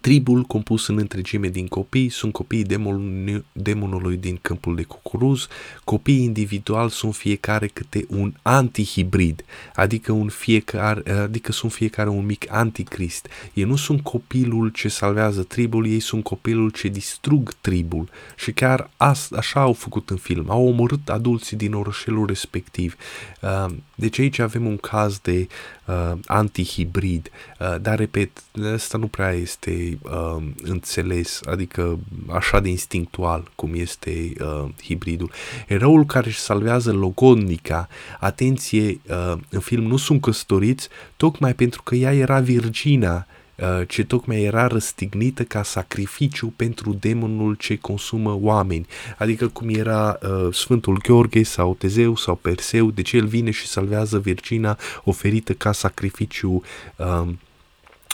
[0.00, 5.48] Tribul, compus în întregime din copii, sunt copiii demon, demonului din câmpul de cucuruz.
[5.84, 9.44] Copiii individual sunt fiecare câte un antihibrid,
[9.74, 13.28] adică, un fiecare, adică sunt fiecare un mic anticrist.
[13.52, 18.08] Ei nu sunt copilul ce salvează tribul, ei sunt copilul ce distrug tribul.
[18.36, 20.50] Și chiar as, așa au făcut în film.
[20.50, 22.96] Au omorât adulții din orășelul respectiv.
[23.42, 25.46] Uh, deci aici avem un caz de
[25.86, 27.30] uh, antihibrid,
[27.60, 28.30] uh, dar repet,
[28.74, 35.30] asta nu prea este uh, înțeles, adică așa de instinctual cum este uh, hibridul.
[35.66, 37.88] Eroul care își salvează logodnica,
[38.20, 43.26] atenție, uh, în film nu sunt căsătoriți, tocmai pentru că ea era virgina,
[43.60, 48.86] Uh, ce tocmai era răstignită ca sacrificiu pentru demonul ce consumă oameni.
[49.18, 53.66] Adică cum era uh, Sfântul Gheorghe sau Tezeu sau Perseu, de ce el vine și
[53.66, 56.62] salvează Virgina oferită ca sacrificiu
[56.96, 57.28] uh,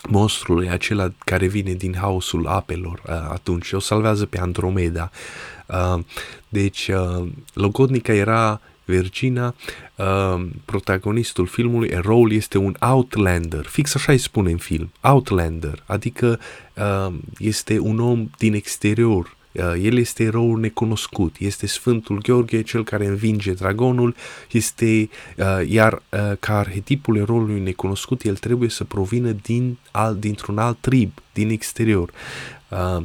[0.09, 5.11] monstrului acela care vine din haosul apelor uh, atunci, o salvează pe Andromeda.
[5.67, 6.03] Uh,
[6.49, 9.55] deci, uh, Logodnica era Virginia,
[9.97, 16.41] uh, protagonistul filmului, eroul este un outlander, fix așa îi spune în film, outlander, adică
[16.75, 19.46] uh, este un om din exterior, Uh,
[19.83, 24.15] el este eroul necunoscut, este Sfântul Gheorghe, cel care învinge dragonul,
[24.51, 30.59] este, uh, iar uh, ca arhetipul eroului necunoscut, el trebuie să provină din, al, dintr-un
[30.59, 32.11] alt trib, din exterior.
[32.69, 33.03] Uh,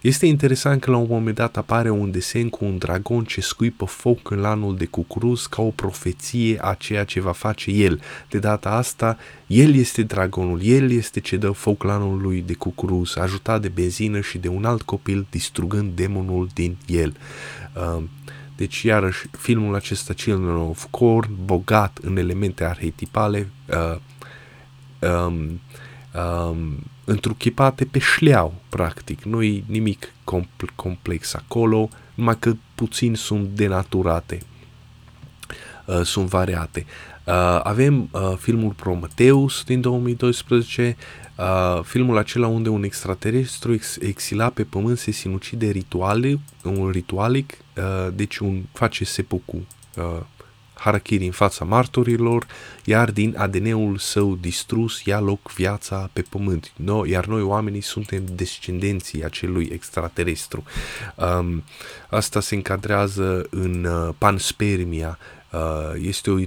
[0.00, 3.84] este interesant că la un moment dat apare un desen cu un dragon ce scuipă
[3.84, 8.00] foc în lanul de cucuruz ca o profeție a ceea ce va face el.
[8.28, 13.60] De data asta, el este dragonul, el este ce dă foc lanului de cucuruz, ajutat
[13.60, 17.16] de benzină și de un alt copil distrugând demonul din el.
[17.74, 18.02] Uh,
[18.56, 23.98] deci, iarăși, filmul acesta, Children of Corn, bogat în elemente arhetipale, uh,
[25.10, 25.60] um,
[26.14, 29.22] um, întruchipate pe șleau, practic.
[29.22, 30.12] Nu-i nimic
[30.74, 34.38] complex acolo, numai că puțin sunt denaturate,
[35.86, 36.86] uh, sunt variate.
[37.24, 40.96] Uh, avem uh, filmul Prometheus din 2012,
[41.36, 47.52] uh, filmul acela unde un extraterestru ex- exila pe pământ se sinucide rituale, un ritualic,
[47.76, 50.20] uh, deci un face sepuku, uh,
[50.80, 52.46] harakiri în fața martorilor,
[52.84, 56.72] iar din ADN-ul său distrus ia loc viața pe pământ.
[56.76, 60.64] No, iar noi oamenii suntem descendenții acelui extraterestru.
[61.14, 61.64] Um,
[62.10, 65.18] asta se încadrează în uh, panspermia.
[65.52, 66.38] Uh, este o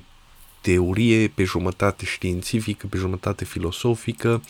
[0.62, 4.42] teorie pe jumătate științifică, pe jumătate filosofică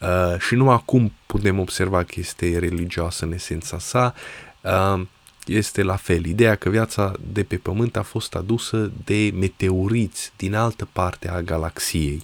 [0.00, 4.14] uh, și nu acum putem observa că este religioasă în esența sa.
[4.60, 5.02] Uh,
[5.50, 6.24] este la fel.
[6.24, 11.42] Ideea că viața de pe Pământ a fost adusă de meteoriți din altă parte a
[11.42, 12.22] galaxiei.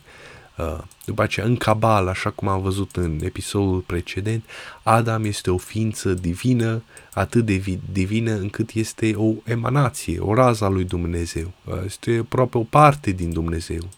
[0.57, 4.45] Uh, după aceea, în Cabal, așa cum am văzut în episodul precedent,
[4.83, 10.69] Adam este o ființă divină, atât de divină încât este o emanație, o rază a
[10.69, 11.53] lui Dumnezeu.
[11.65, 13.89] Uh, este aproape o parte din Dumnezeu.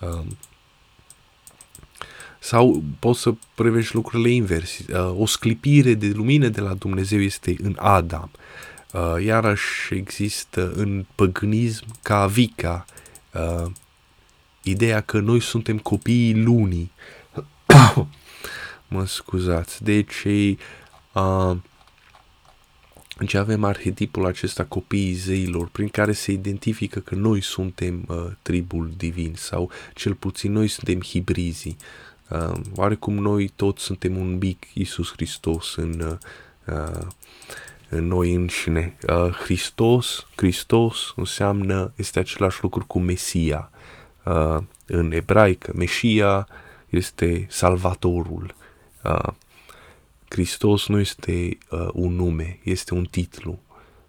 [0.00, 0.24] Uh,
[2.38, 4.78] sau poți să prevești lucrurile invers.
[5.16, 8.30] O sclipire de lumină de la Dumnezeu este în Adam.
[8.92, 12.84] Uh, iarăși există în păgânism ca vica
[13.34, 13.70] uh,
[14.62, 16.90] ideea că noi suntem copiii lunii.
[18.88, 19.84] mă scuzați.
[19.84, 20.24] Deci,
[21.12, 21.56] uh,
[23.18, 28.92] deci avem arhetipul acesta copiii zeilor, prin care se identifică că noi suntem uh, tribul
[28.96, 31.76] divin sau cel puțin noi suntem hibrizii.
[32.28, 36.18] Uh, oarecum noi toți suntem un mic Iisus Hristos în,
[36.66, 37.06] uh,
[37.88, 38.96] în noi înșine.
[39.08, 43.70] Uh, Hristos, Hristos înseamnă, este același lucru cu Mesia.
[44.24, 46.48] Uh, în ebraică, Mesia
[46.88, 48.54] este salvatorul.
[49.04, 49.32] Uh,
[50.28, 53.58] Hristos nu este uh, un nume, este un titlu.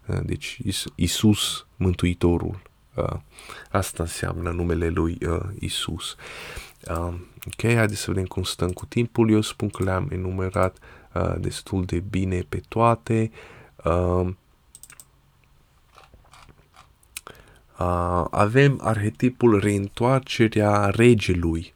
[0.06, 2.60] Uh, deci Is- Isus Mântuitorul.
[2.94, 3.16] Uh,
[3.70, 6.16] asta înseamnă numele lui uh, Isus.
[6.88, 7.14] Uh,
[7.46, 9.30] ok, haideți să vedem cum stăm cu timpul.
[9.30, 10.78] Eu spun că le-am enumerat
[11.14, 13.30] uh, destul de bine pe toate.
[13.32, 14.26] Uh, uh,
[18.30, 21.72] avem arhetipul reîntoarcerea regelui.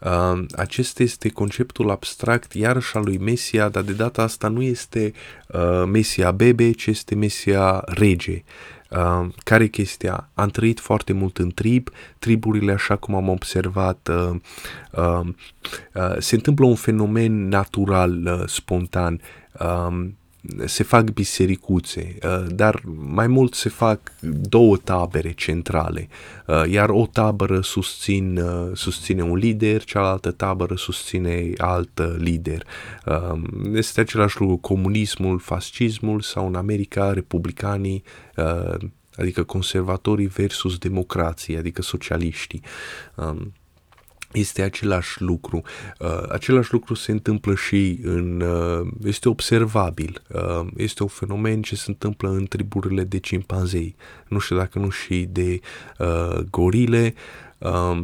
[0.00, 5.12] Uh, acesta este conceptul abstract iarăși al lui Mesia, dar de data asta nu este
[5.46, 8.42] uh, Mesia bebe, ci este Mesia rege.
[8.90, 10.28] Uh, care chestia?
[10.34, 11.88] Am trăit foarte mult în trib,
[12.18, 14.40] triburile, așa cum am observat, uh,
[14.90, 15.26] uh,
[15.94, 19.20] uh, se întâmplă un fenomen natural, uh, spontan.
[19.60, 20.08] Uh,
[20.64, 26.08] se fac bisericuțe, uh, dar mai mult se fac două tabere centrale,
[26.46, 32.66] uh, iar o tabără susțin, uh, susține un lider, cealaltă tabără susține alt lider.
[33.72, 38.02] Este același lucru comunismul, fascismul sau în America republicanii
[39.16, 42.62] adică conservatorii versus democrații, adică socialiștii.
[43.14, 43.52] Um,
[44.32, 45.62] este același lucru.
[45.98, 48.40] Uh, același lucru se întâmplă și în.
[48.40, 50.22] Uh, este observabil.
[50.28, 53.94] Uh, este un fenomen ce se întâmplă în triburile de cimpanzei.
[54.28, 55.60] Nu știu dacă nu și de
[55.98, 57.14] uh, gorile.
[57.58, 58.02] Uh,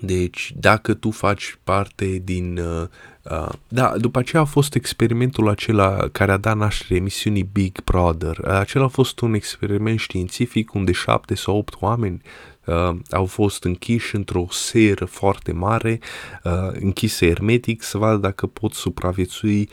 [0.00, 2.58] deci, dacă tu faci parte din.
[2.58, 2.86] Uh,
[3.22, 8.38] uh, da, după aceea a fost experimentul acela care a dat naștere emisiunii Big Brother.
[8.38, 12.22] Uh, acela a fost un experiment științific unde șapte sau opt oameni
[12.66, 16.00] uh, au fost închiși într-o seră foarte mare,
[16.44, 19.68] uh, închise hermetic, să vadă dacă pot supraviețui.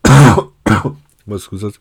[1.24, 1.80] mă scuzați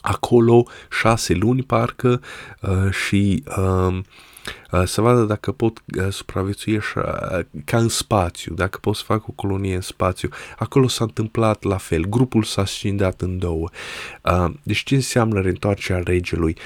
[0.00, 0.66] acolo
[1.00, 2.20] șase luni parcă
[2.60, 3.98] uh, și uh,
[4.72, 9.02] uh, să vadă dacă pot uh, supraviețui așa, uh, ca în spațiu, dacă pot să
[9.06, 10.28] fac o colonie în spațiu.
[10.58, 13.68] Acolo s-a întâmplat la fel, grupul s-a scindat în două.
[14.22, 16.56] Uh, deci ce înseamnă reîntoarcerea regelui?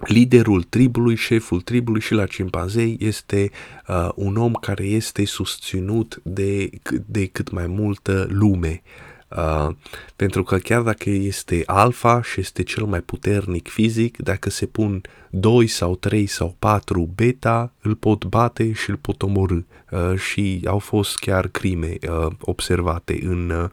[0.00, 3.50] Uh, liderul tribului, șeful tribului și la cimpanzei este
[3.88, 6.70] uh, un om care este susținut de,
[7.06, 8.82] de cât mai multă lume.
[9.28, 9.68] Uh,
[10.16, 15.00] pentru că chiar dacă este alfa și este cel mai puternic fizic, dacă se pun
[15.30, 19.58] 2 sau 3 sau 4 beta, îl pot bate și îl pot omorâ.
[19.90, 23.70] Uh, și au fost chiar crime uh, observate în, uh,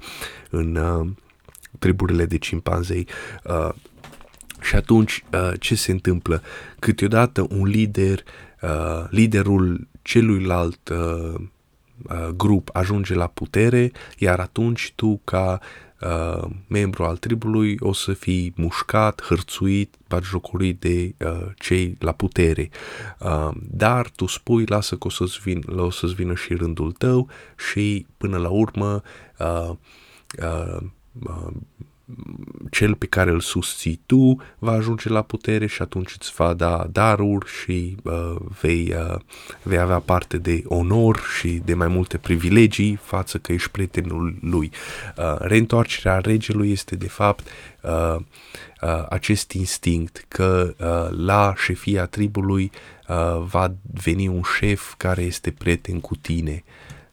[0.50, 1.08] în uh,
[1.80, 3.08] triburile de cimpanzei.
[3.44, 3.70] Uh,
[4.62, 6.42] și atunci, uh, ce se întâmplă?
[6.80, 8.24] Câteodată un lider,
[8.62, 11.36] uh, liderul celuilalt uh,
[12.36, 15.60] grup ajunge la putere, iar atunci tu, ca
[16.68, 21.16] membru al tribului, o să fii mușcat, hărțuit, batjocorit de
[21.56, 22.70] cei la putere.
[23.60, 27.30] Dar tu spui, lasă că o să-ți, vin, o să-ți vină și rândul tău
[27.72, 29.02] și până la urmă
[32.70, 36.88] cel pe care îl susții tu va ajunge la putere și atunci îți va da
[36.92, 39.20] daruri și uh, vei, uh,
[39.64, 44.72] vei avea parte de onor și de mai multe privilegii față că ești prietenul lui.
[45.18, 47.48] Uh, reîntoarcerea regelui este de fapt
[47.82, 48.16] uh,
[48.82, 52.72] uh, acest instinct că uh, la șefia tribului
[53.08, 56.64] uh, va veni un șef care este prieten cu tine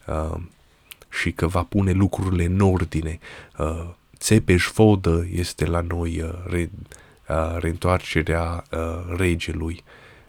[0.07, 0.41] uh,
[1.09, 3.19] și că va pune lucrurile în ordine.
[3.59, 3.89] Uh,
[4.25, 6.71] Țepeș Vodă este la noi uh, re,
[7.29, 9.83] uh, reîntoarcerea uh, regelui.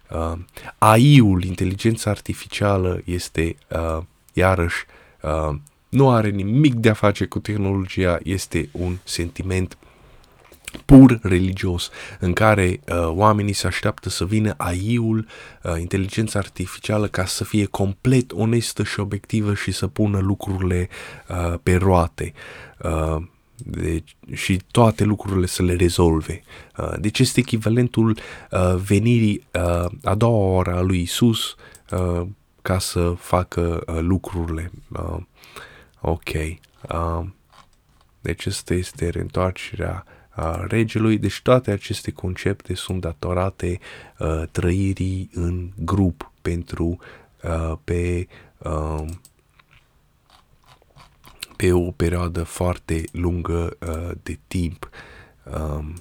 [0.09, 0.39] Uh,
[0.77, 4.85] AI-ul, inteligența artificială, este uh, iarăși
[5.21, 5.55] uh,
[5.89, 9.77] nu are nimic de a face cu tehnologia, este un sentiment
[10.85, 11.89] pur religios,
[12.19, 15.27] în care uh, oamenii se așteaptă să vină AI-ul,
[15.63, 20.89] uh, inteligența artificială, ca să fie complet onestă și obiectivă și să pună lucrurile
[21.29, 22.33] uh, pe roate.
[22.83, 23.23] Uh,
[23.57, 26.41] deci, și toate lucrurile să le rezolve.
[26.77, 28.17] Uh, deci este echivalentul
[28.51, 31.55] uh, venirii uh, a doua oră a lui Isus
[32.61, 34.71] ca să facă lucrurile.
[36.01, 36.31] Ok.
[38.21, 40.05] deci asta este reîntoarcerea
[40.37, 43.79] uh, regelui, deci toate aceste concepte sunt datorate
[44.19, 46.97] uh, trăirii în grup pentru
[47.43, 48.27] uh, pe
[48.57, 49.05] uh,
[51.55, 54.89] pe o perioadă foarte lungă uh, de timp.
[55.43, 55.93] Um,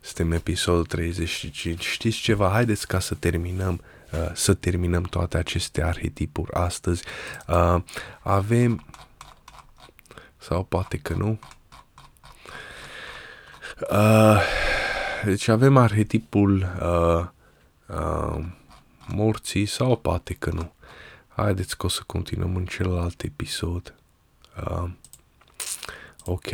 [0.00, 1.84] suntem episodul 35.
[1.84, 2.48] Știți ceva?
[2.48, 3.80] Haideți ca să terminăm
[4.12, 7.04] uh, să terminăm toate aceste arhetipuri astăzi.
[7.46, 7.82] Uh,
[8.20, 8.84] avem
[10.36, 11.38] sau poate că nu.
[13.90, 14.40] Uh,
[15.24, 17.26] deci avem arhetipul uh,
[17.86, 18.44] uh,
[19.06, 20.72] morții sau poate că nu.
[21.40, 23.94] Haideți că o să continuăm în celălalt episod.
[24.70, 24.90] Uh,
[26.24, 26.50] ok.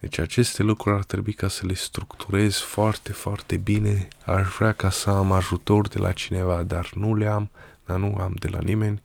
[0.00, 4.08] Deci aceste lucruri ar trebui ca să le structurez foarte, foarte bine.
[4.24, 7.50] Aș vrea ca să am ajutor de la cineva, dar nu le am,
[7.84, 9.02] dar nu am de la nimeni.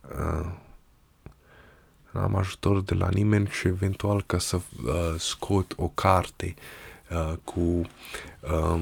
[0.00, 0.50] Uh,
[2.12, 6.54] am ajutor de la nimeni și eventual ca să uh, scot o carte
[7.10, 7.60] uh, cu
[8.40, 8.80] uh,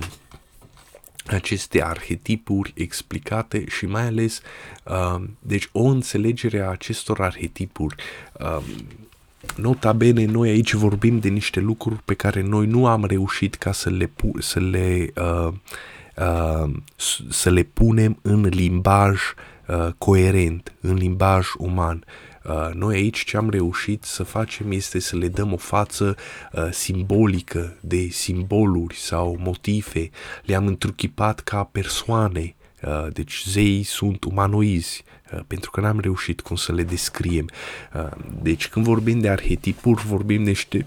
[1.27, 4.41] aceste arhetipuri explicate și mai ales
[4.85, 7.95] uh, deci o înțelegere a acestor arhetipuri
[8.33, 8.63] uh,
[9.57, 13.73] Nota bene, noi aici vorbim de niște lucruri pe care noi nu am reușit ca
[13.73, 15.53] să le, pu- să le, uh,
[16.17, 16.71] uh,
[17.31, 19.21] să le punem în limbaj
[19.67, 22.05] uh, coerent, în limbaj uman.
[22.07, 22.32] Uh,
[22.73, 26.17] noi aici ce am reușit să facem este să le dăm o față
[26.53, 30.11] uh, simbolică de simboluri sau motive,
[30.45, 36.57] le-am întruchipat ca persoane, uh, deci zeii sunt umanoizi, uh, pentru că n-am reușit cum
[36.57, 37.49] să le descriem.
[37.95, 38.11] Uh,
[38.43, 40.87] deci când vorbim de arhetipuri, vorbim de niște,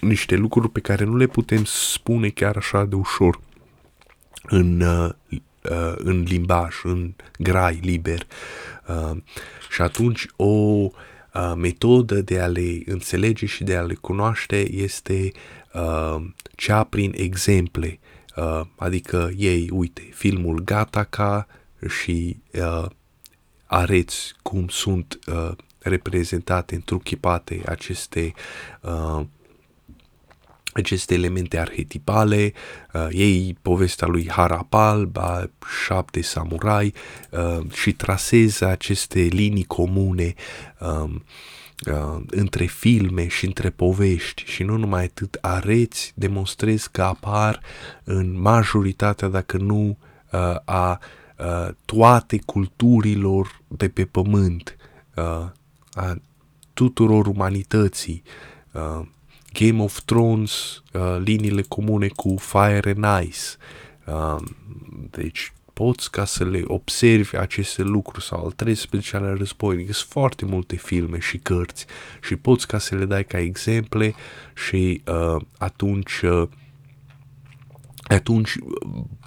[0.00, 3.40] niște lucruri pe care nu le putem spune chiar așa de ușor
[4.42, 5.10] în, uh,
[5.70, 8.26] uh, în limbaj, în grai liber.
[9.74, 10.90] Uh, și atunci o uh,
[11.56, 15.32] metodă de a le înțelege și de a le cunoaște este
[15.72, 16.24] uh,
[16.56, 17.98] cea prin exemple.
[18.36, 21.46] Uh, adică ei, uite, filmul Gataca
[21.88, 22.86] și uh,
[23.66, 28.34] areți cum sunt uh, reprezentate, întruchipate aceste
[28.80, 29.24] uh,
[30.74, 32.52] aceste elemente arhetipale,
[32.92, 35.50] uh, ei povestea lui Harapal, a
[35.84, 36.94] șapte samurai
[37.30, 40.34] uh, și trasează aceste linii comune
[40.78, 41.10] uh,
[41.86, 44.44] uh, între filme și între povești.
[44.46, 47.60] Și nu numai atât areți, demonstrezi că apar
[48.04, 49.98] în majoritatea, dacă nu
[50.32, 51.00] uh, a
[51.38, 54.76] uh, toate culturilor de pe pământ,
[55.16, 55.46] uh,
[55.92, 56.16] a
[56.72, 58.22] tuturor umanității,
[58.72, 59.06] uh,
[59.58, 63.40] Game of Thrones, uh, liniile comune cu Fire and Ice.
[64.06, 64.36] Uh,
[65.10, 69.92] deci poți ca să le observi aceste lucruri sau al 13 ale războinic.
[69.92, 71.86] Sunt foarte multe filme și cărți
[72.22, 74.14] și poți ca să le dai ca exemple
[74.54, 76.48] și uh, atunci uh,
[78.02, 78.54] atunci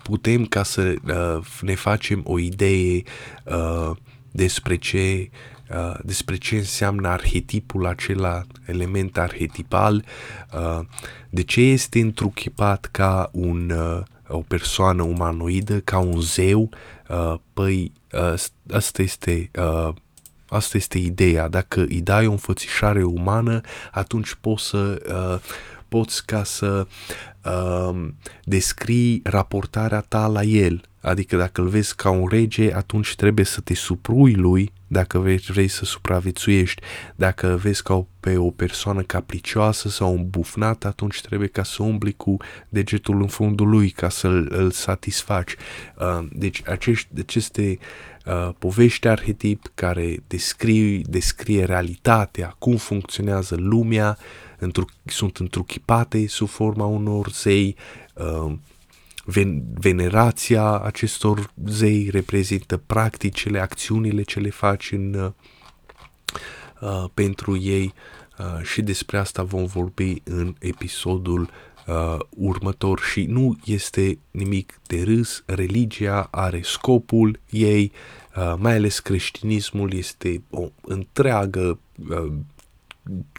[0.04, 3.04] putem ca să uh, ne facem o idee
[3.44, 3.92] uh,
[4.32, 5.30] despre ce
[5.70, 10.06] Uh, despre ce înseamnă arhetipul acela, element arhetipal,
[10.54, 10.80] uh,
[11.30, 16.70] de ce este întruchipat ca un, uh, o persoană umanoidă, ca un zeu,
[17.10, 19.94] uh, păi uh, asta este uh,
[20.50, 21.48] Asta este ideea.
[21.48, 23.62] Dacă îi dai o înfățișare umană,
[23.92, 25.40] atunci poți să uh,
[25.90, 26.88] poți ca să
[27.46, 28.08] uh,
[28.44, 30.82] descrii raportarea ta la el.
[31.02, 35.38] Adică dacă îl vezi ca un rege, atunci trebuie să te suprui lui dacă vrei,
[35.38, 36.82] vrei să supraviețuiești.
[37.16, 41.84] Dacă vezi ca o, pe o persoană capricioasă sau un bufnat, atunci trebuie ca să
[41.84, 42.38] umbli cu
[42.70, 45.56] degetul în fundul lui ca să-l îl satisfaci.
[46.00, 47.78] Uh, deci acești, aceste
[48.26, 54.18] uh, povești arhetip care descrie, descrie realitatea, cum funcționează lumea,
[54.60, 57.76] întru, sunt întruchipate sub forma unor zei,
[58.14, 58.54] uh,
[59.26, 65.32] ven, venerația acestor zei reprezintă practicile, acțiunile ce le faci în, uh,
[66.82, 67.94] uh, pentru ei
[68.40, 71.50] uh, și despre asta vom vorbi în episodul
[71.88, 73.00] uh, următor.
[73.00, 77.92] Și nu este nimic de râs, religia are scopul ei,
[78.36, 81.80] uh, mai ales creștinismul este o întreagă
[82.10, 82.34] uh,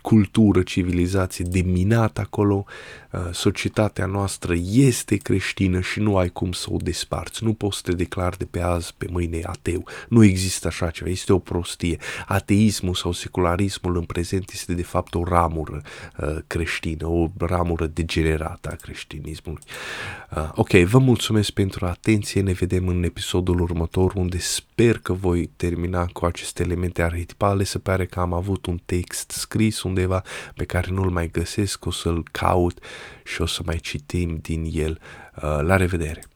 [0.09, 2.65] cultură, civilizație de minat acolo,
[3.11, 7.45] uh, societatea noastră este creștină și nu ai cum să o desparți.
[7.45, 9.85] Nu poți să te declari de pe azi pe mâine ateu.
[10.09, 11.99] Nu există așa ceva, este o prostie.
[12.27, 15.83] Ateismul sau secularismul în prezent este de fapt o ramură
[16.19, 19.63] uh, creștină, o ramură degenerată a creștinismului.
[20.37, 25.51] Uh, ok, vă mulțumesc pentru atenție, ne vedem în episodul următor unde sper că voi
[25.57, 27.65] termina cu aceste elemente arhetipale.
[27.65, 30.23] Se pare că am avut un text scris undeva
[30.55, 32.79] pe care nu-l mai găsesc, o să-l caut
[33.25, 35.01] și o să mai citim din el.
[35.37, 36.29] Uh, la revedere!